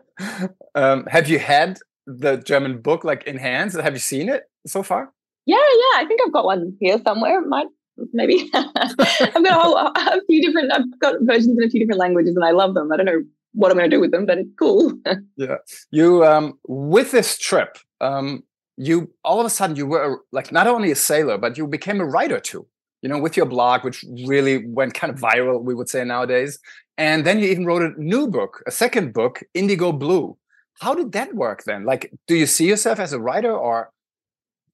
um, 0.76 1.06
have 1.08 1.28
you 1.28 1.40
had 1.40 1.80
the 2.06 2.38
German 2.38 2.82
book 2.82 3.04
like 3.04 3.24
in 3.26 3.38
hands? 3.38 3.80
Have 3.80 3.94
you 3.94 4.00
seen 4.00 4.30
it 4.30 4.44
so 4.66 4.84
far? 4.84 5.12
Yeah, 5.46 5.58
yeah, 5.58 6.02
I 6.02 6.06
think 6.08 6.22
I've 6.26 6.34
got 6.34 6.46
one 6.46 6.78
here 6.80 7.00
somewhere. 7.04 7.42
It 7.42 7.48
might 7.48 7.68
maybe 8.12 8.50
I've 8.54 8.76
got 8.76 9.46
a, 9.46 9.54
whole, 9.54 9.78
a 9.78 10.22
few 10.28 10.46
different 10.46 10.72
I've 10.74 11.00
got 11.00 11.16
versions 11.22 11.58
in 11.58 11.64
a 11.64 11.70
few 11.70 11.80
different 11.80 12.00
languages 12.00 12.36
and 12.36 12.46
I 12.46 12.52
love 12.52 12.74
them. 12.74 12.92
I 12.92 12.98
don't 12.98 13.06
know 13.06 13.24
what 13.54 13.72
I'm 13.72 13.78
going 13.78 13.90
to 13.90 13.96
do 13.96 14.02
with 14.02 14.12
them, 14.12 14.26
but 14.26 14.40
it's 14.40 14.50
cool. 14.58 14.94
yeah, 15.38 15.58
you 15.92 16.26
um, 16.26 16.60
with 16.68 17.12
this 17.12 17.38
trip, 17.38 17.78
um, 18.02 18.44
you 18.78 19.12
all 19.24 19.40
of 19.40 19.46
a 19.46 19.50
sudden 19.50 19.76
you 19.76 19.86
were 19.86 20.22
like 20.32 20.52
not 20.52 20.68
only 20.68 20.92
a 20.92 20.96
sailor, 20.96 21.38
but 21.38 21.58
you 21.58 21.68
became 21.68 22.02
a 22.02 22.06
writer 22.06 22.40
too. 22.40 22.68
You 23.02 23.10
know, 23.10 23.20
with 23.20 23.36
your 23.36 23.46
blog, 23.46 23.84
which 23.84 24.04
really 24.26 24.66
went 24.66 24.94
kind 24.94 25.12
of 25.12 25.20
viral, 25.20 25.62
we 25.62 25.76
would 25.76 25.90
say 25.90 26.06
nowadays. 26.06 26.58
And 26.98 27.26
then 27.26 27.40
you 27.40 27.48
even 27.50 27.66
wrote 27.66 27.82
a 27.82 28.02
new 28.02 28.28
book, 28.28 28.64
a 28.66 28.72
second 28.72 29.14
book, 29.14 29.44
Indigo 29.54 29.92
Blue. 29.92 30.38
How 30.80 30.96
did 30.96 31.12
that 31.12 31.34
work 31.36 31.64
then? 31.66 31.84
Like, 31.84 32.12
do 32.28 32.36
you 32.36 32.46
see 32.46 32.68
yourself 32.68 33.00
as 33.00 33.12
a 33.12 33.20
writer, 33.20 33.52
or 33.52 33.92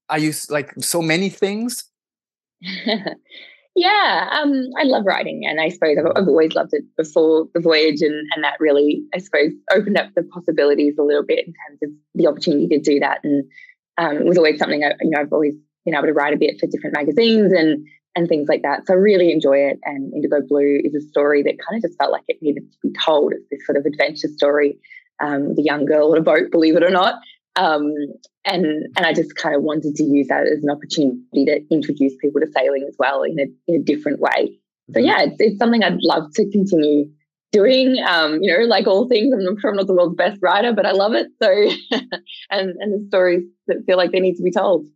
are 0.10 0.20
you 0.20 0.34
like 0.50 0.74
so 0.80 1.02
many 1.02 1.30
things? 1.30 1.86
yeah, 3.76 4.30
um, 4.32 4.70
I 4.78 4.84
love 4.84 5.06
writing, 5.06 5.44
and 5.48 5.60
I 5.60 5.70
suppose 5.70 5.98
I've, 5.98 6.28
always 6.28 6.54
loved 6.54 6.74
it 6.74 6.84
before 6.98 7.48
the 7.54 7.60
voyage, 7.60 8.02
and 8.02 8.26
and 8.36 8.44
that 8.44 8.56
really, 8.60 9.04
I 9.14 9.20
suppose, 9.20 9.52
opened 9.72 9.98
up 9.98 10.10
the 10.16 10.24
possibilities 10.24 10.96
a 11.00 11.04
little 11.04 11.26
bit 11.26 11.48
in 11.48 11.54
terms 11.54 11.80
of 11.84 11.90
the 12.16 12.28
opportunity 12.28 12.68
to 12.68 12.80
do 12.80 13.00
that, 13.00 13.20
and 13.24 13.46
um, 13.98 14.18
it 14.18 14.26
was 14.26 14.38
always 14.38 14.60
something 14.60 14.84
I, 14.84 14.94
you 15.02 15.12
know 15.12 15.22
I've 15.22 15.34
always 15.34 15.56
been 15.86 15.96
able 15.96 16.08
to 16.08 16.14
write 16.14 16.34
a 16.34 16.38
bit 16.38 16.60
for 16.60 16.68
different 16.68 16.96
magazines 16.96 17.54
and 17.54 17.86
and 18.16 18.28
things 18.28 18.48
like 18.50 18.64
that. 18.64 18.86
So 18.86 18.94
I 18.94 18.98
really 18.98 19.32
enjoy 19.32 19.58
it. 19.58 19.80
And 19.84 20.14
Indigo 20.14 20.42
Blue 20.48 20.82
is 20.84 20.96
a 20.96 21.02
story 21.02 21.44
that 21.44 21.58
kind 21.60 21.78
of 21.78 21.88
just 21.88 21.98
felt 22.00 22.12
like 22.12 22.24
it 22.28 22.38
needed 22.42 22.64
to 22.72 22.78
be 22.84 22.94
told. 23.06 23.34
It's 23.34 23.48
this 23.52 23.66
sort 23.66 23.78
of 23.78 23.86
adventure 23.86 24.28
story, 24.36 24.78
um, 25.22 25.56
the 25.56 25.64
young 25.64 25.86
girl 25.86 26.12
on 26.12 26.18
a 26.18 26.22
boat, 26.22 26.52
believe 26.52 26.76
it 26.76 26.84
or 26.84 26.90
not, 26.90 27.16
um, 27.60 27.94
and 28.46 28.66
and 28.96 29.06
I 29.06 29.14
just 29.14 29.36
kind 29.36 29.56
of 29.56 29.64
wanted 29.64 29.96
to 29.96 30.04
use 30.04 30.28
that 30.30 30.48
as 30.48 30.64
an 30.64 30.70
opportunity 30.70 31.46
to 31.46 31.62
introduce 31.70 32.16
people 32.16 32.40
to 32.40 32.48
sailing 32.56 32.86
as 32.88 32.96
well 32.98 33.24
in 33.24 33.38
a, 33.40 33.46
in 33.68 33.82
a 33.82 33.84
different 33.84 34.20
way. 34.20 34.58
So 34.92 35.00
mm-hmm. 35.00 35.06
yeah, 35.06 35.22
it's, 35.24 35.36
it's 35.40 35.60
something 35.60 35.84
I'd 35.84 36.02
love 36.02 36.32
to 36.36 36.50
continue 36.50 37.06
doing. 37.52 38.02
Um, 38.08 38.40
you 38.42 38.56
know, 38.56 38.64
like 38.66 38.88
all 38.88 39.08
things, 39.10 39.34
I'm 39.34 39.60
sure 39.60 39.72
I'm 39.72 39.76
not 39.76 39.88
the 39.88 39.94
world's 39.94 40.16
best 40.16 40.40
writer, 40.42 40.74
but 40.74 40.86
I 40.86 40.92
love 40.92 41.14
it. 41.14 41.28
So 41.42 41.50
and 42.50 42.74
and 42.80 42.94
the 42.94 43.06
stories 43.10 43.44
that 43.68 43.84
feel 43.86 43.98
like 43.98 44.12
they 44.12 44.22
need 44.22 44.36
to 44.36 44.44
be 44.44 44.52
told. 44.52 44.88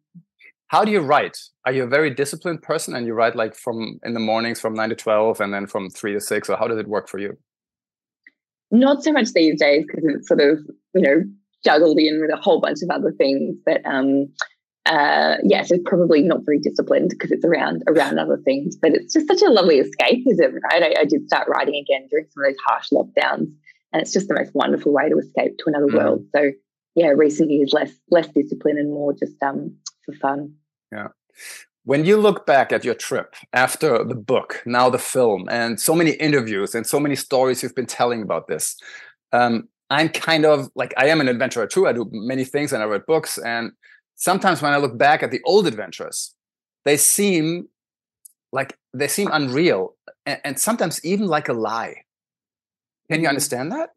How 0.68 0.86
do 0.86 0.92
you 0.92 1.02
write? 1.02 1.38
Are 1.66 1.74
you 1.74 1.84
a 1.84 1.88
very 1.88 2.10
disciplined 2.10 2.64
person 2.64 2.96
and 2.96 3.06
you 3.06 3.14
write 3.14 3.36
like 3.36 3.56
from 3.56 4.00
in 4.04 4.14
the 4.14 4.20
mornings 4.20 4.60
from 4.62 4.74
nine 4.74 4.90
to 4.90 4.96
twelve 4.96 5.42
and 5.42 5.54
then 5.54 5.68
from 5.68 5.90
three 5.90 6.14
to 6.14 6.22
six, 6.22 6.50
or 6.50 6.56
how 6.56 6.68
does 6.68 6.80
it 6.80 6.88
work 6.88 7.10
for 7.10 7.20
you? 7.20 7.38
Not 8.72 9.04
so 9.04 9.12
much 9.12 9.34
these 9.34 9.60
days 9.60 9.86
because 9.86 10.06
it's 10.06 10.30
sort 10.30 10.40
of 10.40 10.60
you 10.96 11.02
know 11.02 11.24
juggled 11.64 12.00
in 12.00 12.20
with 12.22 12.32
a 12.32 12.42
whole 12.42 12.60
bunch 12.60 12.80
of 12.82 12.90
other 12.90 13.12
things. 13.12 13.56
But 13.66 13.86
um, 13.86 14.28
uh, 14.86 15.38
yes, 15.44 15.72
it's 15.72 15.84
probably 15.86 16.22
not 16.22 16.42
very 16.46 16.60
disciplined 16.60 17.10
because 17.10 17.32
it's 17.32 17.46
around 17.46 17.84
around 17.88 18.20
other 18.20 18.38
things. 18.44 18.76
But 18.76 18.94
it's 18.94 19.14
just 19.14 19.28
such 19.28 19.42
a 19.42 19.52
lovely 19.52 19.82
escapism, 19.82 20.56
right? 20.72 20.84
I, 20.84 21.02
I, 21.02 21.06
did 21.06 21.26
start 21.28 21.48
writing 21.48 21.76
again 21.76 22.08
during 22.10 22.26
some 22.30 22.44
of 22.44 22.50
those 22.50 22.60
harsh 22.68 22.90
lockdowns, 22.92 23.54
and 23.94 24.02
it's 24.02 24.12
just 24.12 24.28
the 24.28 24.34
most 24.34 24.52
wonderful 24.54 24.92
way 24.92 25.10
to 25.10 25.18
escape 25.18 25.58
to 25.60 25.64
another 25.68 25.88
mm. 25.88 25.98
world. 25.98 26.26
So 26.36 26.52
yeah, 26.96 27.08
recent 27.08 27.50
years 27.50 27.72
less 27.74 27.92
less 28.10 28.28
discipline 28.28 28.78
and 28.78 28.90
more 28.90 29.14
just 29.14 29.42
um, 29.42 29.76
for 30.06 30.14
fun. 30.16 30.54
Yeah. 30.92 31.08
When 31.86 32.06
you 32.06 32.18
look 32.18 32.46
back 32.46 32.72
at 32.72 32.86
your 32.86 32.94
trip 32.94 33.36
after 33.52 34.04
the 34.06 34.16
book, 34.16 34.64
now 34.66 34.90
the 34.90 35.00
film, 35.00 35.50
and 35.50 35.80
so 35.80 35.96
many 35.96 36.12
interviews 36.12 36.76
and 36.76 36.88
so 36.88 37.00
many 37.00 37.16
stories 37.16 37.62
you've 37.62 37.76
been 37.76 37.86
telling 37.86 38.22
about 38.22 38.48
this, 38.48 38.78
um, 39.34 39.68
I'm 39.90 40.10
kind 40.10 40.46
of 40.46 40.70
like 40.76 40.94
I 40.98 41.08
am 41.08 41.22
an 41.22 41.28
adventurer 41.28 41.68
too. 41.68 41.88
I 41.88 41.94
do 41.94 42.10
many 42.12 42.46
things 42.46 42.74
and 42.74 42.82
I 42.82 42.86
read 42.86 43.06
books. 43.06 43.38
And 43.38 43.72
sometimes 44.16 44.62
when 44.62 44.74
I 44.74 44.78
look 44.78 44.98
back 44.98 45.24
at 45.24 45.32
the 45.32 45.42
old 45.46 45.68
adventures, 45.68 46.34
they 46.86 46.98
seem 46.98 47.68
like 48.52 48.78
they 48.94 49.08
seem 49.08 49.30
unreal 49.32 49.96
and, 50.26 50.40
and 50.44 50.60
sometimes 50.60 51.04
even 51.06 51.28
like 51.28 51.50
a 51.50 51.54
lie. 51.54 52.04
Can 53.10 53.20
you 53.20 53.24
mm-hmm. 53.24 53.30
understand 53.30 53.72
that? 53.72 53.90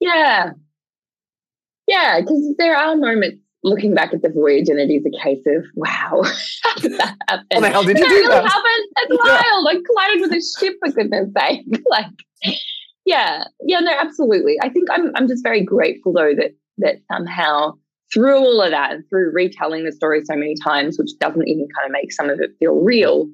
Yeah. 0.00 0.50
Yeah, 1.86 2.20
because 2.20 2.54
there 2.58 2.76
are 2.76 2.96
moments 2.96 3.38
looking 3.62 3.94
back 3.94 4.12
at 4.12 4.22
the 4.22 4.28
voyage 4.28 4.68
and 4.68 4.78
it 4.78 4.90
is 4.90 5.04
a 5.06 5.22
case 5.22 5.42
of 5.46 5.64
wow 5.74 6.22
how 6.62 6.74
did 6.76 6.92
that 6.98 7.16
happen 7.28 7.46
what 7.50 7.60
the 7.60 7.70
hell 7.70 7.84
did 7.84 7.96
you 7.96 8.02
that 8.02 8.08
do 8.08 8.14
really 8.14 8.28
that? 8.28 8.44
happened 8.44 8.86
it's 8.96 9.24
wild 9.24 9.68
i 9.68 9.80
collided 9.86 10.20
with 10.20 10.32
a 10.32 10.42
ship 10.58 10.76
for 10.80 10.92
goodness 10.92 11.28
sake 11.38 11.64
like 11.88 12.06
yeah 13.04 13.44
yeah 13.64 13.80
no 13.80 13.92
absolutely 14.00 14.56
i 14.62 14.68
think 14.68 14.88
i'm 14.90 15.10
i'm 15.14 15.28
just 15.28 15.42
very 15.42 15.62
grateful 15.62 16.12
though 16.12 16.34
that 16.34 16.54
that 16.78 16.96
somehow 17.10 17.72
through 18.12 18.36
all 18.36 18.60
of 18.60 18.70
that 18.70 18.92
and 18.92 19.04
through 19.08 19.32
retelling 19.32 19.84
the 19.84 19.92
story 19.92 20.22
so 20.24 20.34
many 20.34 20.54
times 20.62 20.98
which 20.98 21.10
doesn't 21.18 21.48
even 21.48 21.66
kind 21.76 21.86
of 21.86 21.92
make 21.92 22.12
some 22.12 22.28
of 22.28 22.40
it 22.40 22.50
feel 22.58 22.74
real 22.74 23.28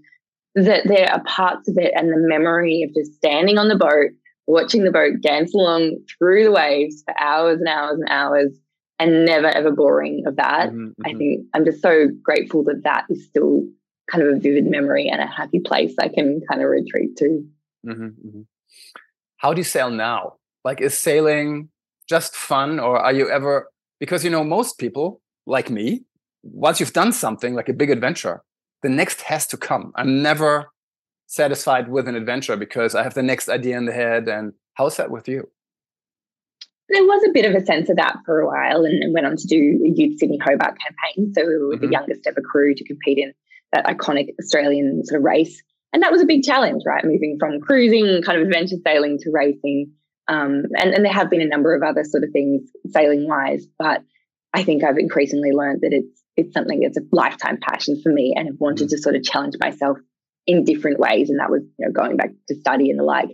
that 0.54 0.86
there 0.86 1.10
are 1.12 1.22
parts 1.24 1.68
of 1.68 1.76
it 1.78 1.92
and 1.94 2.10
the 2.10 2.16
memory 2.16 2.82
of 2.82 2.94
just 2.94 3.14
standing 3.14 3.58
on 3.58 3.68
the 3.68 3.76
boat 3.76 4.10
watching 4.46 4.84
the 4.84 4.90
boat 4.90 5.20
dance 5.20 5.54
along 5.54 5.98
through 6.18 6.44
the 6.44 6.50
waves 6.50 7.02
for 7.04 7.18
hours 7.20 7.58
and 7.58 7.68
hours 7.68 7.98
and 8.00 8.08
hours 8.08 8.58
and 8.98 9.24
never 9.24 9.46
ever 9.46 9.70
boring 9.70 10.24
of 10.26 10.36
that. 10.36 10.70
Mm-hmm, 10.70 10.86
mm-hmm. 10.86 11.06
I 11.06 11.14
think 11.14 11.46
I'm 11.54 11.64
just 11.64 11.82
so 11.82 12.08
grateful 12.22 12.64
that 12.64 12.82
that 12.84 13.04
is 13.10 13.24
still 13.26 13.64
kind 14.10 14.24
of 14.24 14.36
a 14.36 14.40
vivid 14.40 14.66
memory 14.66 15.08
and 15.08 15.20
a 15.20 15.26
happy 15.26 15.60
place 15.60 15.94
I 16.00 16.08
can 16.08 16.40
kind 16.50 16.62
of 16.62 16.68
retreat 16.68 17.16
to. 17.18 17.44
Mm-hmm, 17.86 18.04
mm-hmm, 18.04 18.40
How 19.38 19.52
do 19.52 19.60
you 19.60 19.64
sail 19.64 19.90
now? 19.90 20.34
Like, 20.64 20.80
is 20.80 20.96
sailing 20.96 21.70
just 22.08 22.34
fun, 22.34 22.78
or 22.78 22.98
are 22.98 23.12
you 23.12 23.30
ever? 23.30 23.70
Because 24.00 24.24
you 24.24 24.30
know, 24.30 24.44
most 24.44 24.78
people 24.78 25.20
like 25.46 25.70
me, 25.70 26.04
once 26.42 26.80
you've 26.80 26.92
done 26.92 27.12
something 27.12 27.54
like 27.54 27.68
a 27.68 27.72
big 27.72 27.90
adventure, 27.90 28.42
the 28.82 28.88
next 28.88 29.22
has 29.22 29.46
to 29.48 29.56
come. 29.56 29.92
I'm 29.96 30.22
never 30.22 30.70
satisfied 31.26 31.88
with 31.88 32.08
an 32.08 32.14
adventure 32.14 32.56
because 32.56 32.94
I 32.94 33.02
have 33.02 33.14
the 33.14 33.22
next 33.22 33.48
idea 33.48 33.76
in 33.76 33.86
the 33.86 33.92
head. 33.92 34.28
And 34.28 34.52
how's 34.74 34.96
that 34.96 35.10
with 35.10 35.28
you? 35.28 35.48
there 36.88 37.04
was 37.04 37.22
a 37.28 37.32
bit 37.32 37.44
of 37.44 37.54
a 37.54 37.64
sense 37.64 37.88
of 37.90 37.96
that 37.96 38.16
for 38.24 38.40
a 38.40 38.46
while 38.46 38.84
and, 38.84 39.12
went 39.12 39.26
on 39.26 39.36
to 39.36 39.46
do 39.46 39.80
a 39.84 39.88
Youth 39.88 40.18
Sydney 40.18 40.38
Hobart 40.38 40.76
campaign. 40.80 41.32
So 41.34 41.46
we 41.46 41.58
were 41.58 41.74
mm-hmm. 41.74 41.84
the 41.84 41.92
youngest 41.92 42.26
ever 42.26 42.40
crew 42.40 42.74
to 42.74 42.84
compete 42.84 43.18
in 43.18 43.32
that 43.72 43.84
iconic 43.86 44.28
Australian 44.40 45.04
sort 45.04 45.20
of 45.20 45.24
race. 45.24 45.62
And 45.92 46.02
that 46.02 46.12
was 46.12 46.22
a 46.22 46.26
big 46.26 46.42
challenge, 46.42 46.82
right? 46.86 47.04
Moving 47.04 47.36
from 47.38 47.60
cruising, 47.60 48.22
kind 48.22 48.40
of 48.40 48.46
adventure 48.46 48.76
sailing 48.84 49.18
to 49.18 49.30
racing. 49.32 49.92
Um, 50.28 50.64
and, 50.76 50.94
and 50.94 51.04
there 51.04 51.12
have 51.12 51.30
been 51.30 51.40
a 51.40 51.46
number 51.46 51.74
of 51.74 51.82
other 51.82 52.04
sort 52.04 52.24
of 52.24 52.30
things 52.32 52.68
sailing 52.90 53.26
wise, 53.26 53.66
but 53.78 54.02
I 54.52 54.62
think 54.64 54.84
I've 54.84 54.98
increasingly 54.98 55.52
learned 55.52 55.80
that 55.82 55.92
it's 55.92 56.22
it's 56.36 56.54
something 56.54 56.80
that's 56.80 56.96
a 56.96 57.02
lifetime 57.10 57.58
passion 57.60 58.00
for 58.00 58.12
me 58.12 58.32
and 58.36 58.46
have 58.46 58.60
wanted 58.60 58.84
mm-hmm. 58.84 58.96
to 58.96 59.02
sort 59.02 59.16
of 59.16 59.24
challenge 59.24 59.56
myself 59.60 59.98
in 60.46 60.64
different 60.64 61.00
ways. 61.00 61.30
And 61.30 61.40
that 61.40 61.50
was, 61.50 61.62
you 61.78 61.86
know, 61.86 61.92
going 61.92 62.16
back 62.16 62.30
to 62.46 62.54
study 62.54 62.90
and 62.90 62.98
the 62.98 63.04
like, 63.04 63.30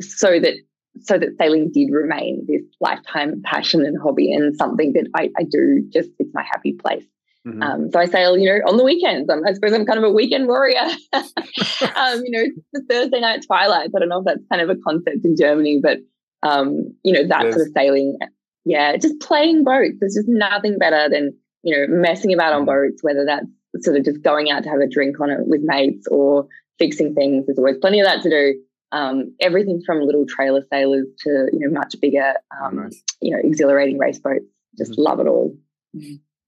so 0.00 0.40
that 0.40 0.54
so 1.02 1.18
that 1.18 1.36
sailing 1.38 1.70
did 1.72 1.90
remain 1.92 2.46
this 2.48 2.62
lifetime 2.80 3.42
passion 3.44 3.84
and 3.84 4.00
hobby 4.00 4.32
and 4.32 4.56
something 4.56 4.94
that 4.94 5.08
I, 5.14 5.28
I 5.38 5.42
do 5.42 5.86
just 5.92 6.08
it's 6.18 6.32
my 6.32 6.44
happy 6.44 6.72
place. 6.72 7.04
Mm-hmm. 7.46 7.62
Um, 7.62 7.90
so 7.92 8.00
I 8.00 8.06
sail, 8.06 8.36
you 8.36 8.46
know, 8.46 8.58
on 8.68 8.76
the 8.76 8.84
weekends. 8.84 9.30
I'm, 9.30 9.46
i 9.46 9.52
suppose 9.52 9.72
I'm 9.72 9.86
kind 9.86 9.98
of 9.98 10.04
a 10.04 10.10
weekend 10.10 10.48
warrior. 10.48 10.80
um, 11.12 12.22
you 12.24 12.30
know, 12.30 12.44
the 12.72 12.82
Thursday 12.90 13.20
night 13.20 13.44
twilight. 13.46 13.90
I 13.94 13.98
don't 13.98 14.08
know 14.08 14.18
if 14.18 14.24
that's 14.24 14.44
kind 14.50 14.62
of 14.62 14.70
a 14.70 14.80
concept 14.86 15.24
in 15.24 15.36
Germany, 15.38 15.80
but 15.82 15.98
um, 16.42 16.94
you 17.04 17.12
know, 17.12 17.26
that 17.26 17.52
sort 17.52 17.66
of 17.66 17.72
sailing. 17.74 18.18
Yeah, 18.64 18.96
just 18.96 19.20
playing 19.20 19.62
boats. 19.62 19.94
There's 20.00 20.14
just 20.14 20.28
nothing 20.28 20.76
better 20.78 21.08
than 21.08 21.34
you 21.62 21.76
know 21.76 21.86
messing 21.88 22.32
about 22.32 22.52
on 22.52 22.62
mm-hmm. 22.62 22.90
boats. 22.90 23.02
Whether 23.02 23.24
that's 23.24 23.46
sort 23.84 23.96
of 23.96 24.04
just 24.04 24.22
going 24.22 24.50
out 24.50 24.64
to 24.64 24.68
have 24.68 24.80
a 24.80 24.88
drink 24.88 25.20
on 25.20 25.30
it 25.30 25.38
with 25.46 25.60
mates 25.62 26.08
or 26.08 26.48
fixing 26.80 27.14
things. 27.14 27.46
There's 27.46 27.58
always 27.58 27.78
plenty 27.78 28.00
of 28.00 28.06
that 28.06 28.22
to 28.22 28.30
do 28.30 28.54
um, 28.92 29.34
everything 29.40 29.82
from 29.84 30.00
little 30.00 30.26
trailer 30.26 30.62
sailors 30.72 31.06
to 31.20 31.48
you 31.52 31.60
know 31.60 31.70
much 31.70 31.94
bigger, 32.00 32.34
um, 32.60 32.76
nice. 32.76 33.02
you 33.20 33.30
know, 33.32 33.40
exhilarating 33.42 33.98
race 33.98 34.18
boats. 34.18 34.46
Just 34.76 34.92
mm-hmm. 34.92 35.02
love 35.02 35.20
it 35.20 35.28
all. 35.28 35.56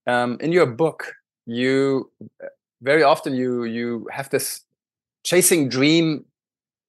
Um, 0.07 0.37
in 0.39 0.51
your 0.51 0.65
book, 0.65 1.13
you 1.45 2.11
very 2.81 3.03
often 3.03 3.33
you 3.35 3.63
you 3.63 4.07
have 4.11 4.29
this 4.29 4.61
chasing 5.23 5.69
dream 5.69 6.25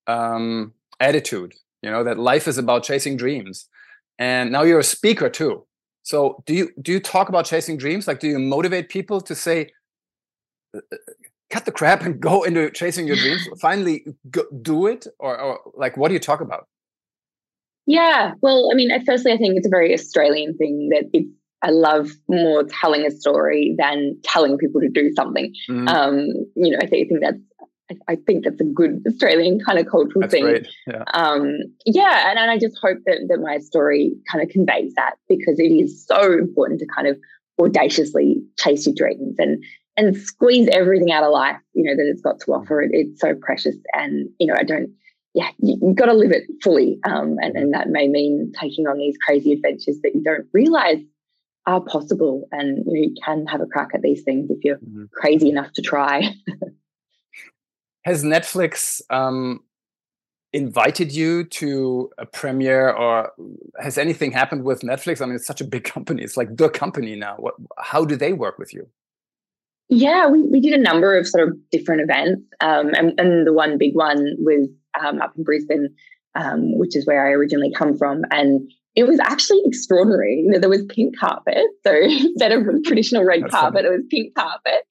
um, 0.06 0.72
attitude. 1.00 1.54
You 1.82 1.90
know 1.90 2.04
that 2.04 2.18
life 2.18 2.46
is 2.46 2.58
about 2.58 2.82
chasing 2.82 3.16
dreams, 3.16 3.66
and 4.18 4.52
now 4.52 4.62
you're 4.62 4.80
a 4.80 4.84
speaker 4.84 5.28
too. 5.28 5.66
So 6.02 6.42
do 6.46 6.54
you 6.54 6.70
do 6.80 6.92
you 6.92 7.00
talk 7.00 7.28
about 7.28 7.44
chasing 7.44 7.76
dreams? 7.76 8.06
Like, 8.06 8.20
do 8.20 8.28
you 8.28 8.38
motivate 8.38 8.88
people 8.88 9.20
to 9.22 9.34
say, 9.34 9.70
cut 11.50 11.64
the 11.64 11.72
crap 11.72 12.02
and 12.02 12.20
go 12.30 12.42
into 12.44 12.70
chasing 12.70 13.06
your 13.06 13.16
dreams 13.16 13.46
finally 13.60 14.04
go, 14.30 14.44
do 14.62 14.86
it 14.86 15.06
or, 15.18 15.38
or 15.38 15.60
like 15.74 15.96
what 15.96 16.08
do 16.08 16.14
you 16.14 16.20
talk 16.20 16.40
about 16.40 16.66
yeah 17.86 18.32
well 18.40 18.70
i 18.72 18.74
mean 18.74 18.90
firstly 19.04 19.32
i 19.32 19.36
think 19.36 19.56
it's 19.56 19.66
a 19.66 19.70
very 19.70 19.92
australian 19.92 20.56
thing 20.56 20.88
that 20.90 21.04
it's 21.12 21.28
I 21.62 21.70
love 21.70 22.10
more 22.28 22.64
telling 22.64 23.04
a 23.04 23.10
story 23.10 23.74
than 23.78 24.16
telling 24.24 24.56
people 24.56 24.80
to 24.80 24.88
do 24.88 25.12
something. 25.14 25.52
Mm-hmm. 25.68 25.88
Um, 25.88 26.16
you 26.56 26.70
know, 26.70 26.78
I 26.80 26.86
think, 26.86 27.06
I 27.06 27.08
think 27.08 27.20
that's 27.20 27.38
I 28.08 28.16
think 28.24 28.44
that's 28.44 28.60
a 28.60 28.64
good 28.64 29.02
Australian 29.06 29.58
kind 29.60 29.78
of 29.78 29.86
cultural 29.86 30.20
that's 30.20 30.32
thing. 30.32 30.64
Yeah, 30.86 31.02
um, 31.12 31.56
yeah 31.84 32.30
and, 32.30 32.38
and 32.38 32.50
I 32.50 32.56
just 32.56 32.78
hope 32.80 32.98
that, 33.06 33.26
that 33.28 33.40
my 33.40 33.58
story 33.58 34.12
kind 34.30 34.44
of 34.44 34.50
conveys 34.50 34.94
that 34.94 35.14
because 35.28 35.58
it 35.58 35.72
is 35.72 36.06
so 36.06 36.32
important 36.32 36.78
to 36.80 36.86
kind 36.94 37.08
of 37.08 37.18
audaciously 37.60 38.36
chase 38.58 38.86
your 38.86 38.94
dreams 38.94 39.36
and 39.38 39.62
and 39.96 40.16
squeeze 40.16 40.68
everything 40.72 41.12
out 41.12 41.24
of 41.24 41.32
life, 41.32 41.56
you 41.74 41.84
know, 41.84 41.94
that 41.94 42.08
it's 42.08 42.22
got 42.22 42.40
to 42.40 42.52
offer. 42.52 42.80
It, 42.80 42.90
it's 42.92 43.20
so 43.20 43.34
precious. 43.34 43.76
And, 43.92 44.28
you 44.38 44.46
know, 44.46 44.54
I 44.56 44.62
don't, 44.62 44.90
yeah, 45.34 45.50
you, 45.58 45.78
have 45.84 45.96
got 45.96 46.06
to 46.06 46.14
live 46.14 46.30
it 46.30 46.44
fully. 46.62 46.98
Um, 47.04 47.36
and, 47.40 47.54
and 47.56 47.74
that 47.74 47.88
may 47.88 48.08
mean 48.08 48.52
taking 48.58 48.86
on 48.86 48.98
these 48.98 49.16
crazy 49.24 49.52
adventures 49.52 49.98
that 50.02 50.14
you 50.14 50.22
don't 50.22 50.46
realize 50.52 50.98
are 51.66 51.80
possible. 51.80 52.48
And 52.52 52.78
you, 52.78 52.84
know, 52.84 52.92
you 52.94 53.14
can 53.24 53.46
have 53.46 53.60
a 53.60 53.66
crack 53.66 53.88
at 53.94 54.02
these 54.02 54.22
things 54.22 54.50
if 54.50 54.64
you're 54.64 54.76
mm-hmm. 54.76 55.04
crazy 55.12 55.48
enough 55.48 55.72
to 55.74 55.82
try. 55.82 56.34
Has 58.04 58.24
Netflix 58.24 59.02
um, 59.10 59.60
invited 60.52 61.12
you 61.12 61.44
to 61.44 62.10
a 62.16 62.24
premiere 62.24 62.90
or 62.90 63.30
has 63.78 63.98
anything 63.98 64.32
happened 64.32 64.64
with 64.64 64.80
Netflix? 64.80 65.20
I 65.20 65.26
mean, 65.26 65.36
it's 65.36 65.46
such 65.46 65.60
a 65.60 65.66
big 65.66 65.84
company. 65.94 66.22
It's 66.22 66.36
like 66.36 66.56
the 66.56 66.68
company 66.68 67.14
now. 67.14 67.36
What, 67.36 67.54
how 67.78 68.04
do 68.04 68.16
they 68.16 68.32
work 68.32 68.58
with 68.58 68.72
you? 68.72 68.88
Yeah, 69.90 70.28
we, 70.28 70.42
we 70.42 70.60
did 70.60 70.72
a 70.72 70.82
number 70.82 71.18
of 71.18 71.26
sort 71.26 71.48
of 71.48 71.56
different 71.70 72.00
events. 72.02 72.42
Um, 72.60 72.94
and, 72.94 73.18
and 73.18 73.46
the 73.46 73.52
one 73.52 73.76
big 73.76 73.94
one 73.94 74.36
was 74.38 74.68
um, 74.98 75.20
up 75.20 75.32
in 75.36 75.42
Brisbane, 75.42 75.94
um, 76.36 76.78
which 76.78 76.96
is 76.96 77.06
where 77.06 77.26
I 77.26 77.32
originally 77.32 77.72
come 77.72 77.98
from. 77.98 78.22
And 78.30 78.70
it 78.96 79.04
was 79.04 79.20
actually 79.20 79.62
extraordinary. 79.64 80.42
You 80.44 80.52
know, 80.52 80.58
there 80.58 80.70
was 80.70 80.84
pink 80.86 81.18
carpet. 81.18 81.64
So 81.84 81.94
instead 82.02 82.52
of 82.52 82.64
traditional 82.84 83.24
red 83.24 83.42
That's 83.42 83.54
carpet, 83.54 83.84
funny. 83.84 83.88
it 83.88 83.90
was 83.90 84.06
pink 84.10 84.34
carpet. 84.34 84.82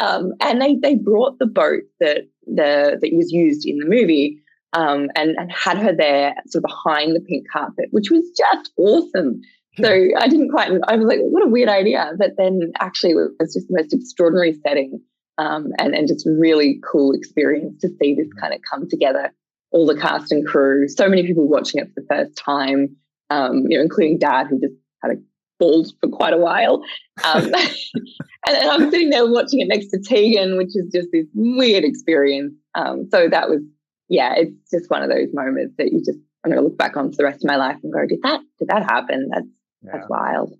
Um, 0.00 0.32
and 0.40 0.60
they 0.60 0.76
they 0.76 0.96
brought 0.96 1.38
the 1.38 1.46
boat 1.46 1.82
that 2.00 2.28
the 2.46 2.98
that 3.00 3.10
was 3.12 3.30
used 3.32 3.66
in 3.66 3.78
the 3.78 3.86
movie 3.86 4.40
um, 4.72 5.08
and, 5.16 5.36
and 5.38 5.50
had 5.50 5.78
her 5.78 5.94
there 5.94 6.34
sort 6.46 6.64
of 6.64 6.68
behind 6.68 7.16
the 7.16 7.20
pink 7.20 7.46
carpet, 7.50 7.86
which 7.90 8.10
was 8.10 8.30
just 8.36 8.70
awesome. 8.76 9.40
So 9.80 9.88
I 9.88 10.28
didn't 10.28 10.50
quite, 10.50 10.72
I 10.88 10.96
was 10.96 11.06
like, 11.06 11.20
what 11.20 11.44
a 11.44 11.48
weird 11.48 11.68
idea. 11.68 12.12
But 12.18 12.32
then 12.36 12.72
actually, 12.80 13.12
it 13.12 13.30
was 13.38 13.54
just 13.54 13.68
the 13.68 13.76
most 13.76 13.92
extraordinary 13.94 14.58
setting 14.66 15.00
um, 15.38 15.68
and, 15.78 15.94
and 15.94 16.08
just 16.08 16.26
really 16.26 16.80
cool 16.90 17.12
experience 17.12 17.80
to 17.82 17.88
see 18.00 18.14
this 18.14 18.28
kind 18.40 18.52
of 18.52 18.60
come 18.68 18.88
together. 18.88 19.32
All 19.70 19.86
the 19.86 19.96
cast 19.96 20.32
and 20.32 20.46
crew, 20.46 20.88
so 20.88 21.08
many 21.08 21.26
people 21.26 21.46
watching 21.46 21.80
it 21.80 21.88
for 21.88 22.00
the 22.00 22.06
first 22.08 22.36
time, 22.36 22.96
um, 23.30 23.64
you 23.68 23.76
know, 23.76 23.82
including 23.82 24.18
dad, 24.18 24.46
who 24.48 24.60
just 24.60 24.74
had 25.02 25.12
a 25.12 25.16
balls 25.58 25.92
for 26.00 26.08
quite 26.08 26.32
a 26.32 26.38
while. 26.38 26.82
Um, 27.24 27.44
and, 27.54 28.56
and, 28.56 28.70
I'm 28.70 28.90
sitting 28.90 29.10
there 29.10 29.30
watching 29.30 29.60
it 29.60 29.68
next 29.68 29.88
to 29.88 29.98
Teagan, 29.98 30.56
which 30.56 30.68
is 30.76 30.90
just 30.92 31.08
this 31.12 31.26
weird 31.34 31.84
experience. 31.84 32.54
Um, 32.74 33.08
so 33.10 33.28
that 33.28 33.48
was, 33.48 33.60
yeah, 34.08 34.34
it's 34.36 34.70
just 34.70 34.90
one 34.90 35.02
of 35.02 35.10
those 35.10 35.28
moments 35.32 35.74
that 35.78 35.92
you 35.92 35.98
just, 35.98 36.18
I'm 36.44 36.50
going 36.50 36.62
to 36.62 36.68
look 36.68 36.78
back 36.78 36.96
on 36.96 37.10
for 37.10 37.16
the 37.16 37.24
rest 37.24 37.44
of 37.44 37.48
my 37.48 37.56
life 37.56 37.76
and 37.82 37.92
go, 37.92 38.06
did 38.06 38.22
that, 38.22 38.40
did 38.58 38.68
that 38.68 38.84
happen? 38.84 39.28
That's, 39.32 39.46
yeah. 39.82 39.90
That's 39.94 40.08
wild. 40.08 40.54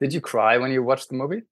Did 0.00 0.14
you 0.14 0.20
cry 0.20 0.58
when 0.58 0.70
you 0.70 0.82
watched 0.82 1.08
the 1.08 1.16
movie? 1.16 1.42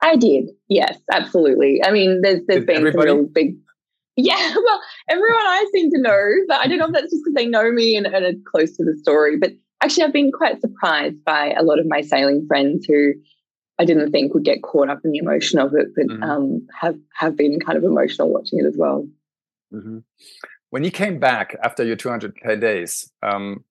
I 0.00 0.16
did. 0.16 0.50
Yes, 0.68 0.98
absolutely. 1.12 1.80
I 1.84 1.92
mean, 1.92 2.22
there's 2.22 2.40
there's 2.46 2.60
did 2.60 2.66
been 2.66 2.76
everybody? 2.78 3.08
some 3.08 3.18
real 3.18 3.26
big. 3.26 3.56
Yeah, 4.14 4.54
well, 4.54 4.82
everyone 5.08 5.36
I 5.36 5.66
seem 5.72 5.90
to 5.90 6.00
know, 6.00 6.30
but 6.48 6.60
I 6.60 6.66
don't 6.66 6.78
know 6.78 6.86
if 6.86 6.92
that's 6.92 7.10
just 7.10 7.22
because 7.24 7.34
they 7.34 7.46
know 7.46 7.70
me 7.70 7.96
and, 7.96 8.06
and 8.06 8.24
are 8.24 8.50
close 8.50 8.76
to 8.76 8.84
the 8.84 8.96
story. 8.98 9.36
But 9.36 9.52
actually, 9.82 10.04
I've 10.04 10.12
been 10.12 10.32
quite 10.32 10.60
surprised 10.60 11.24
by 11.24 11.52
a 11.52 11.62
lot 11.62 11.78
of 11.78 11.86
my 11.86 12.00
sailing 12.00 12.46
friends 12.46 12.86
who 12.86 13.12
I 13.78 13.84
didn't 13.84 14.12
think 14.12 14.34
would 14.34 14.44
get 14.44 14.62
caught 14.62 14.88
up 14.88 15.00
in 15.04 15.12
the 15.12 15.18
emotion 15.18 15.58
of 15.58 15.74
it, 15.74 15.88
but 15.96 16.06
mm-hmm. 16.06 16.22
um, 16.22 16.66
have 16.78 16.96
have 17.14 17.36
been 17.36 17.58
kind 17.60 17.78
of 17.78 17.84
emotional 17.84 18.32
watching 18.32 18.60
it 18.60 18.66
as 18.66 18.76
well. 18.76 19.06
Mm-hmm. 19.72 19.98
When 20.70 20.84
you 20.84 20.90
came 20.90 21.18
back 21.18 21.56
after 21.62 21.84
your 21.84 21.96
200k 21.96 22.60
days, 22.60 23.10
um, 23.22 23.64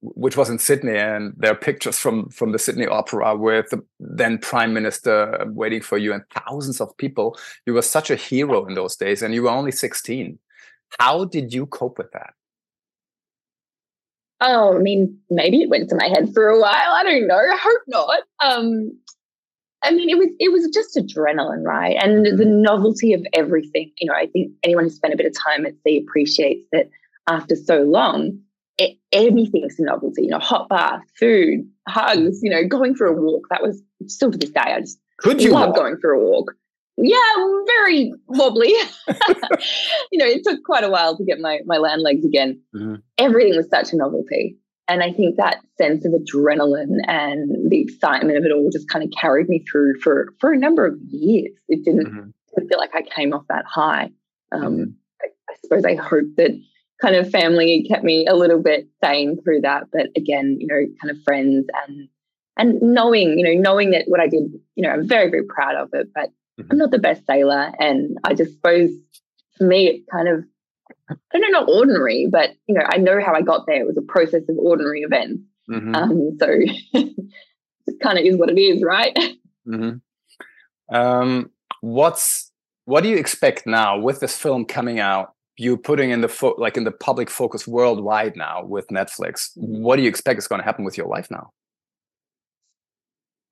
which 0.00 0.36
was 0.36 0.50
in 0.50 0.58
Sydney, 0.58 0.96
and 0.96 1.32
there 1.36 1.52
are 1.52 1.56
pictures 1.56 1.98
from 1.98 2.28
from 2.28 2.52
the 2.52 2.58
Sydney 2.58 2.86
Opera 2.86 3.36
with 3.36 3.70
the 3.70 3.82
then 3.98 4.38
Prime 4.38 4.74
Minister 4.74 5.44
waiting 5.46 5.80
for 5.80 5.96
you 5.96 6.12
and 6.12 6.22
thousands 6.34 6.80
of 6.80 6.96
people. 6.98 7.38
You 7.66 7.74
were 7.74 7.82
such 7.82 8.10
a 8.10 8.16
hero 8.16 8.66
in 8.66 8.74
those 8.74 8.96
days, 8.96 9.22
and 9.22 9.32
you 9.32 9.44
were 9.44 9.50
only 9.50 9.72
16. 9.72 10.38
How 10.98 11.24
did 11.24 11.52
you 11.52 11.66
cope 11.66 11.98
with 11.98 12.12
that? 12.12 12.34
Oh, 14.40 14.76
I 14.76 14.80
mean, 14.80 15.18
maybe 15.30 15.62
it 15.62 15.70
went 15.70 15.88
to 15.88 15.96
my 15.96 16.08
head 16.08 16.32
for 16.34 16.48
a 16.48 16.60
while. 16.60 16.92
I 16.92 17.02
don't 17.04 17.26
know. 17.26 17.36
I 17.36 17.56
hope 17.58 17.82
not. 17.86 18.20
Um, 18.44 18.92
I 19.82 19.92
mean, 19.92 20.10
it 20.10 20.18
was 20.18 20.28
it 20.38 20.52
was 20.52 20.68
just 20.74 20.96
adrenaline, 20.96 21.64
right? 21.64 21.96
And 21.98 22.26
the 22.38 22.44
novelty 22.44 23.12
of 23.14 23.24
everything. 23.32 23.92
You 23.98 24.08
know, 24.08 24.14
I 24.14 24.26
think 24.26 24.52
anyone 24.62 24.84
who 24.84 24.90
spent 24.90 25.14
a 25.14 25.16
bit 25.16 25.26
of 25.26 25.34
time 25.34 25.64
at 25.64 25.74
sea 25.84 26.04
appreciates 26.06 26.66
that 26.72 26.90
after 27.28 27.56
so 27.56 27.82
long, 27.82 28.40
it, 28.78 28.98
anything's 29.12 29.78
a 29.78 29.84
novelty. 29.84 30.22
You 30.22 30.30
know, 30.30 30.38
hot 30.38 30.68
bath, 30.68 31.02
food, 31.18 31.66
hugs. 31.88 32.40
You 32.42 32.50
know, 32.50 32.66
going 32.66 32.94
for 32.94 33.06
a 33.06 33.12
walk. 33.12 33.46
That 33.50 33.62
was 33.62 33.80
still 34.06 34.30
to 34.32 34.38
this 34.38 34.50
day. 34.50 34.60
I 34.60 34.80
just 34.80 34.98
could 35.18 35.40
you 35.40 35.52
love 35.52 35.68
walk? 35.68 35.76
going 35.76 35.96
for 35.98 36.10
a 36.10 36.20
walk. 36.20 36.54
Yeah, 36.98 37.18
very 37.66 38.12
wobbly. 38.26 38.68
you 40.10 40.18
know, 40.18 40.26
it 40.26 40.42
took 40.44 40.64
quite 40.64 40.84
a 40.84 40.88
while 40.88 41.16
to 41.16 41.24
get 41.24 41.40
my 41.40 41.60
my 41.66 41.76
land 41.76 42.02
legs 42.02 42.24
again. 42.24 42.60
Mm-hmm. 42.74 42.96
Everything 43.18 43.56
was 43.56 43.68
such 43.68 43.92
a 43.92 43.96
novelty. 43.96 44.58
And 44.88 45.02
I 45.02 45.12
think 45.12 45.36
that 45.36 45.58
sense 45.78 46.04
of 46.04 46.12
adrenaline 46.12 46.98
and 47.08 47.70
the 47.70 47.80
excitement 47.80 48.38
of 48.38 48.44
it 48.44 48.52
all 48.52 48.70
just 48.70 48.88
kind 48.88 49.04
of 49.04 49.10
carried 49.20 49.48
me 49.48 49.64
through 49.70 50.00
for 50.00 50.32
for 50.40 50.52
a 50.52 50.58
number 50.58 50.86
of 50.86 50.96
years. 51.08 51.52
It 51.68 51.84
didn't, 51.84 52.06
mm-hmm. 52.06 52.68
feel 52.68 52.78
like 52.78 52.94
I 52.94 53.02
came 53.02 53.32
off 53.32 53.44
that 53.48 53.64
high. 53.66 54.10
Um, 54.52 54.62
mm-hmm. 54.62 54.84
I, 55.22 55.26
I, 55.50 55.54
suppose 55.60 55.84
I 55.84 55.96
hope 55.96 56.26
that 56.36 56.52
kind 57.02 57.16
of 57.16 57.30
family 57.30 57.84
kept 57.88 58.04
me 58.04 58.26
a 58.26 58.34
little 58.34 58.62
bit 58.62 58.88
sane 59.04 59.42
through 59.42 59.62
that. 59.62 59.84
But 59.92 60.06
again, 60.16 60.56
you 60.60 60.68
know, 60.68 60.86
kind 61.02 61.10
of 61.10 61.22
friends 61.24 61.66
and 61.86 62.08
and 62.56 62.80
knowing, 62.80 63.38
you 63.38 63.44
know, 63.44 63.60
knowing 63.60 63.90
that 63.90 64.04
what 64.06 64.20
I 64.20 64.28
did, 64.28 64.44
you 64.76 64.82
know, 64.82 64.90
I'm 64.90 65.06
very 65.06 65.30
very 65.30 65.44
proud 65.44 65.74
of 65.74 65.88
it. 65.92 66.08
But 66.14 66.30
mm-hmm. 66.58 66.68
I'm 66.70 66.78
not 66.78 66.90
the 66.90 66.98
best 66.98 67.26
sailor, 67.26 67.72
and 67.78 68.18
I 68.24 68.34
just 68.34 68.54
suppose 68.54 68.90
for 69.56 69.64
me, 69.64 69.88
it's 69.88 70.06
kind 70.10 70.28
of 70.28 70.44
I 71.10 71.14
don't 71.32 71.52
know, 71.52 71.60
not 71.60 71.68
ordinary, 71.68 72.28
but 72.30 72.50
you 72.66 72.74
know, 72.74 72.84
I 72.88 72.98
know 72.98 73.20
how 73.24 73.34
I 73.34 73.42
got 73.42 73.66
there. 73.66 73.80
It 73.80 73.86
was 73.86 73.96
a 73.96 74.02
process 74.02 74.42
of 74.48 74.56
ordinary 74.58 75.02
events. 75.02 75.42
Mm-hmm. 75.70 75.94
Um, 75.94 76.36
so 76.38 76.46
it 76.92 78.00
kind 78.02 78.18
of 78.18 78.24
is 78.24 78.36
what 78.36 78.50
it 78.50 78.60
is, 78.60 78.82
right? 78.82 79.16
Mm-hmm. 79.66 80.94
Um, 80.94 81.50
what's 81.80 82.52
what 82.84 83.02
do 83.02 83.08
you 83.08 83.16
expect 83.16 83.66
now 83.66 83.98
with 83.98 84.20
this 84.20 84.36
film 84.36 84.64
coming 84.64 85.00
out? 85.00 85.32
You're 85.56 85.76
putting 85.76 86.10
in 86.10 86.20
the 86.20 86.28
fo- 86.28 86.54
like 86.58 86.76
in 86.76 86.84
the 86.84 86.92
public 86.92 87.30
focus 87.30 87.66
worldwide 87.66 88.36
now 88.36 88.64
with 88.64 88.86
Netflix. 88.88 89.50
What 89.56 89.96
do 89.96 90.02
you 90.02 90.08
expect 90.08 90.38
is 90.38 90.46
going 90.46 90.60
to 90.60 90.64
happen 90.64 90.84
with 90.84 90.96
your 90.96 91.08
life 91.08 91.30
now? 91.30 91.50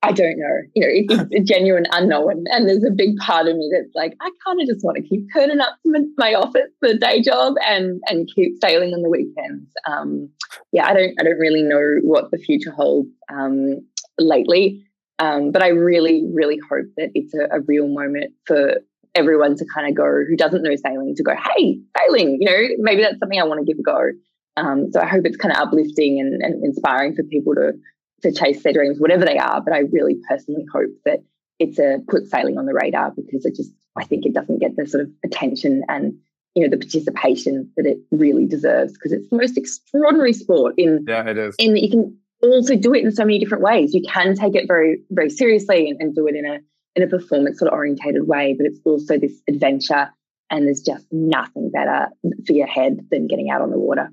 I 0.03 0.11
don't 0.11 0.37
know. 0.37 0.61
You 0.75 0.81
know, 0.81 0.87
it, 0.87 1.29
it's 1.31 1.35
a 1.51 1.53
genuine 1.53 1.85
unknown. 1.91 2.45
And 2.47 2.69
there's 2.69 2.83
a 2.83 2.91
big 2.91 3.17
part 3.17 3.47
of 3.47 3.55
me 3.55 3.71
that's 3.73 3.93
like, 3.95 4.15
I 4.21 4.29
kind 4.45 4.61
of 4.61 4.67
just 4.67 4.85
want 4.85 4.97
to 4.97 5.03
keep 5.03 5.21
turning 5.33 5.59
up 5.59 5.77
to 5.83 6.07
my 6.17 6.33
office 6.33 6.69
for 6.79 6.89
the 6.89 6.97
day 6.97 7.21
job 7.21 7.55
and 7.67 8.01
and 8.07 8.29
keep 8.33 8.53
sailing 8.61 8.93
on 8.93 9.01
the 9.01 9.09
weekends. 9.09 9.67
Um, 9.87 10.29
yeah, 10.71 10.87
I 10.87 10.93
don't 10.93 11.15
I 11.19 11.23
don't 11.23 11.39
really 11.39 11.63
know 11.63 11.99
what 12.03 12.31
the 12.31 12.37
future 12.37 12.71
holds 12.71 13.09
um, 13.33 13.81
lately. 14.19 14.85
Um, 15.17 15.51
but 15.51 15.63
I 15.63 15.69
really, 15.69 16.27
really 16.33 16.59
hope 16.69 16.87
that 16.97 17.09
it's 17.13 17.33
a, 17.33 17.57
a 17.57 17.61
real 17.61 17.87
moment 17.87 18.33
for 18.45 18.81
everyone 19.15 19.55
to 19.55 19.65
kind 19.73 19.87
of 19.87 19.95
go 19.95 20.23
who 20.27 20.35
doesn't 20.35 20.61
know 20.61 20.75
sailing 20.75 21.15
to 21.15 21.23
go, 21.23 21.33
hey, 21.33 21.79
sailing, 21.97 22.37
you 22.41 22.45
know, 22.49 22.75
maybe 22.79 23.01
that's 23.01 23.17
something 23.19 23.39
I 23.39 23.45
want 23.45 23.65
to 23.65 23.65
give 23.65 23.79
a 23.79 23.83
go. 23.83 24.11
Um, 24.57 24.91
so 24.91 25.01
I 25.01 25.05
hope 25.05 25.25
it's 25.25 25.37
kind 25.37 25.53
of 25.53 25.61
uplifting 25.61 26.19
and, 26.19 26.41
and 26.41 26.63
inspiring 26.63 27.15
for 27.15 27.23
people 27.23 27.55
to 27.55 27.73
to 28.21 28.31
chase 28.31 28.63
their 28.63 28.73
dreams, 28.73 28.99
whatever 28.99 29.25
they 29.25 29.37
are. 29.37 29.61
But 29.61 29.73
I 29.73 29.79
really 29.91 30.15
personally 30.27 30.65
hope 30.73 30.91
that 31.05 31.19
it's 31.59 31.79
a 31.79 31.99
put 32.07 32.27
sailing 32.27 32.57
on 32.57 32.65
the 32.65 32.73
radar 32.73 33.11
because 33.11 33.45
it 33.45 33.55
just 33.55 33.71
I 33.95 34.03
think 34.03 34.25
it 34.25 34.33
doesn't 34.33 34.59
get 34.59 34.75
the 34.75 34.85
sort 34.87 35.03
of 35.03 35.09
attention 35.23 35.83
and 35.87 36.13
you 36.53 36.63
know 36.63 36.69
the 36.69 36.77
participation 36.77 37.71
that 37.77 37.85
it 37.85 37.97
really 38.11 38.45
deserves 38.45 38.93
because 38.93 39.11
it's 39.11 39.29
the 39.29 39.37
most 39.37 39.57
extraordinary 39.57 40.33
sport 40.33 40.75
in 40.77 41.05
yeah 41.07 41.27
it 41.29 41.37
is 41.37 41.55
in 41.57 41.73
that 41.73 41.81
you 41.81 41.89
can 41.89 42.17
also 42.41 42.75
do 42.75 42.93
it 42.93 43.03
in 43.03 43.11
so 43.11 43.23
many 43.23 43.39
different 43.39 43.63
ways. 43.63 43.93
You 43.93 44.03
can 44.07 44.35
take 44.35 44.55
it 44.55 44.67
very 44.67 44.99
very 45.09 45.29
seriously 45.29 45.89
and, 45.89 46.01
and 46.01 46.15
do 46.15 46.27
it 46.27 46.35
in 46.35 46.45
a 46.45 46.59
in 46.95 47.03
a 47.03 47.07
performance 47.07 47.59
sort 47.59 47.71
of 47.71 47.75
orientated 47.75 48.27
way, 48.27 48.55
but 48.57 48.65
it's 48.65 48.79
also 48.85 49.17
this 49.17 49.33
adventure 49.49 50.09
and 50.49 50.65
there's 50.65 50.81
just 50.81 51.05
nothing 51.11 51.71
better 51.71 52.07
for 52.45 52.53
your 52.53 52.67
head 52.67 53.07
than 53.11 53.27
getting 53.27 53.49
out 53.49 53.61
on 53.61 53.71
the 53.71 53.79
water. 53.79 54.09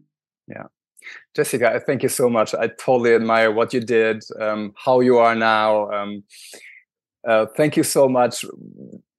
Yeah. 0.49 0.67
Jessica, 1.35 1.81
thank 1.87 2.03
you 2.03 2.09
so 2.09 2.29
much. 2.29 2.55
I 2.55 2.69
totally 2.69 3.15
admire 3.15 3.51
what 3.51 3.73
you 3.73 3.81
did, 3.81 4.23
um, 4.41 4.73
how 4.77 5.01
you 5.01 5.19
are 5.19 5.35
now. 5.35 5.91
Um, 5.91 6.25
uh, 7.27 7.47
thank 7.57 7.77
you 7.77 7.83
so 7.83 8.09
much. 8.09 8.45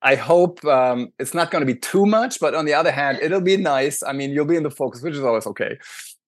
I 0.02 0.16
hope 0.16 0.64
um, 0.66 1.14
it's 1.18 1.34
not 1.34 1.50
going 1.50 1.66
to 1.66 1.74
be 1.74 1.80
too 1.80 2.06
much, 2.06 2.40
but 2.40 2.54
on 2.54 2.66
the 2.66 2.74
other 2.74 2.92
hand, 2.92 3.20
it'll 3.22 3.42
be 3.42 3.56
nice. 3.56 4.04
I 4.04 4.12
mean, 4.12 4.32
you'll 4.32 4.46
be 4.46 4.58
in 4.58 4.64
the 4.64 4.72
focus, 4.72 5.02
which 5.02 5.14
is 5.14 5.24
always 5.24 5.48
okay. 5.48 5.78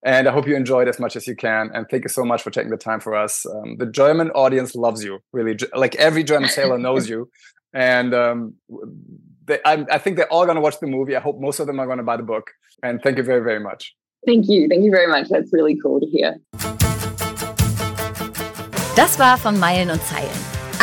And 0.06 0.28
I 0.28 0.32
hope 0.32 0.48
you 0.48 0.56
enjoyed 0.56 0.88
as 0.88 1.00
much 1.00 1.16
as 1.16 1.28
you 1.28 1.36
can. 1.36 1.72
And 1.74 1.86
thank 1.90 2.04
you 2.04 2.10
so 2.10 2.24
much 2.24 2.42
for 2.42 2.52
taking 2.52 2.70
the 2.70 2.78
time 2.78 3.00
for 3.00 3.16
us. 3.16 3.46
Um, 3.46 3.78
the 3.78 3.88
German 3.88 4.30
audience 4.32 4.76
loves 4.76 5.04
you, 5.04 5.20
really. 5.34 5.58
Like 5.74 5.96
every 5.96 6.24
German 6.24 6.50
sailor 6.50 6.78
knows 6.78 7.10
you. 7.10 7.30
And 7.78 8.14
um, 8.14 8.54
they, 9.44 9.60
I, 9.66 9.86
I 9.92 9.98
think 9.98 10.16
they're 10.16 10.32
all 10.32 10.46
going 10.46 10.56
to 10.56 10.62
watch 10.62 10.80
the 10.80 10.88
movie. 10.88 11.14
I 11.14 11.20
hope 11.20 11.42
most 11.42 11.60
of 11.60 11.68
them 11.68 11.78
are 11.78 11.86
going 11.86 11.98
to 11.98 12.06
buy 12.06 12.16
the 12.16 12.24
book. 12.24 12.52
And 12.82 13.02
thank 13.02 13.18
you 13.18 13.24
very, 13.24 13.44
very 13.44 13.60
much. 13.60 13.94
Thank 14.26 14.48
you. 14.48 14.68
Thank 14.68 14.84
you 14.84 14.92
very 14.92 15.08
much. 15.08 15.30
That's 15.30 15.54
really 15.54 15.78
cool 15.84 16.00
to 16.00 16.08
hear. 16.08 16.40
Das 18.96 19.20
war 19.20 19.38
von 19.38 19.60
Meilen 19.60 19.90
und 19.90 20.02
Zeilen. 20.04 20.30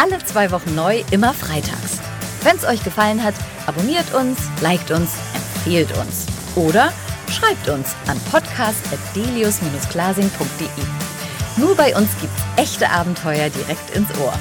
Alle 0.01 0.19
zwei 0.25 0.51
Wochen 0.51 0.75
neu, 0.75 1.03
immer 1.11 1.33
freitags. 1.33 2.01
Wenn 2.43 2.57
es 2.57 2.67
euch 2.67 2.85
gefallen 2.85 3.23
hat, 3.23 3.35
abonniert 3.67 4.13
uns, 4.15 4.39
liked 4.61 4.91
uns, 4.91 5.17
empfehlt 5.35 5.97
uns. 5.97 6.27
Oder 6.57 6.93
schreibt 7.31 7.69
uns 7.69 7.95
an 8.09 8.19
podcast.delius-glasing.de. 8.31 10.69
Nur 11.57 11.75
bei 11.75 11.97
uns 11.97 12.11
gibt's 12.21 12.43
echte 12.57 12.91
Abenteuer 12.91 13.49
direkt 13.51 13.97
ins 13.97 14.11
Ohr. 14.21 14.35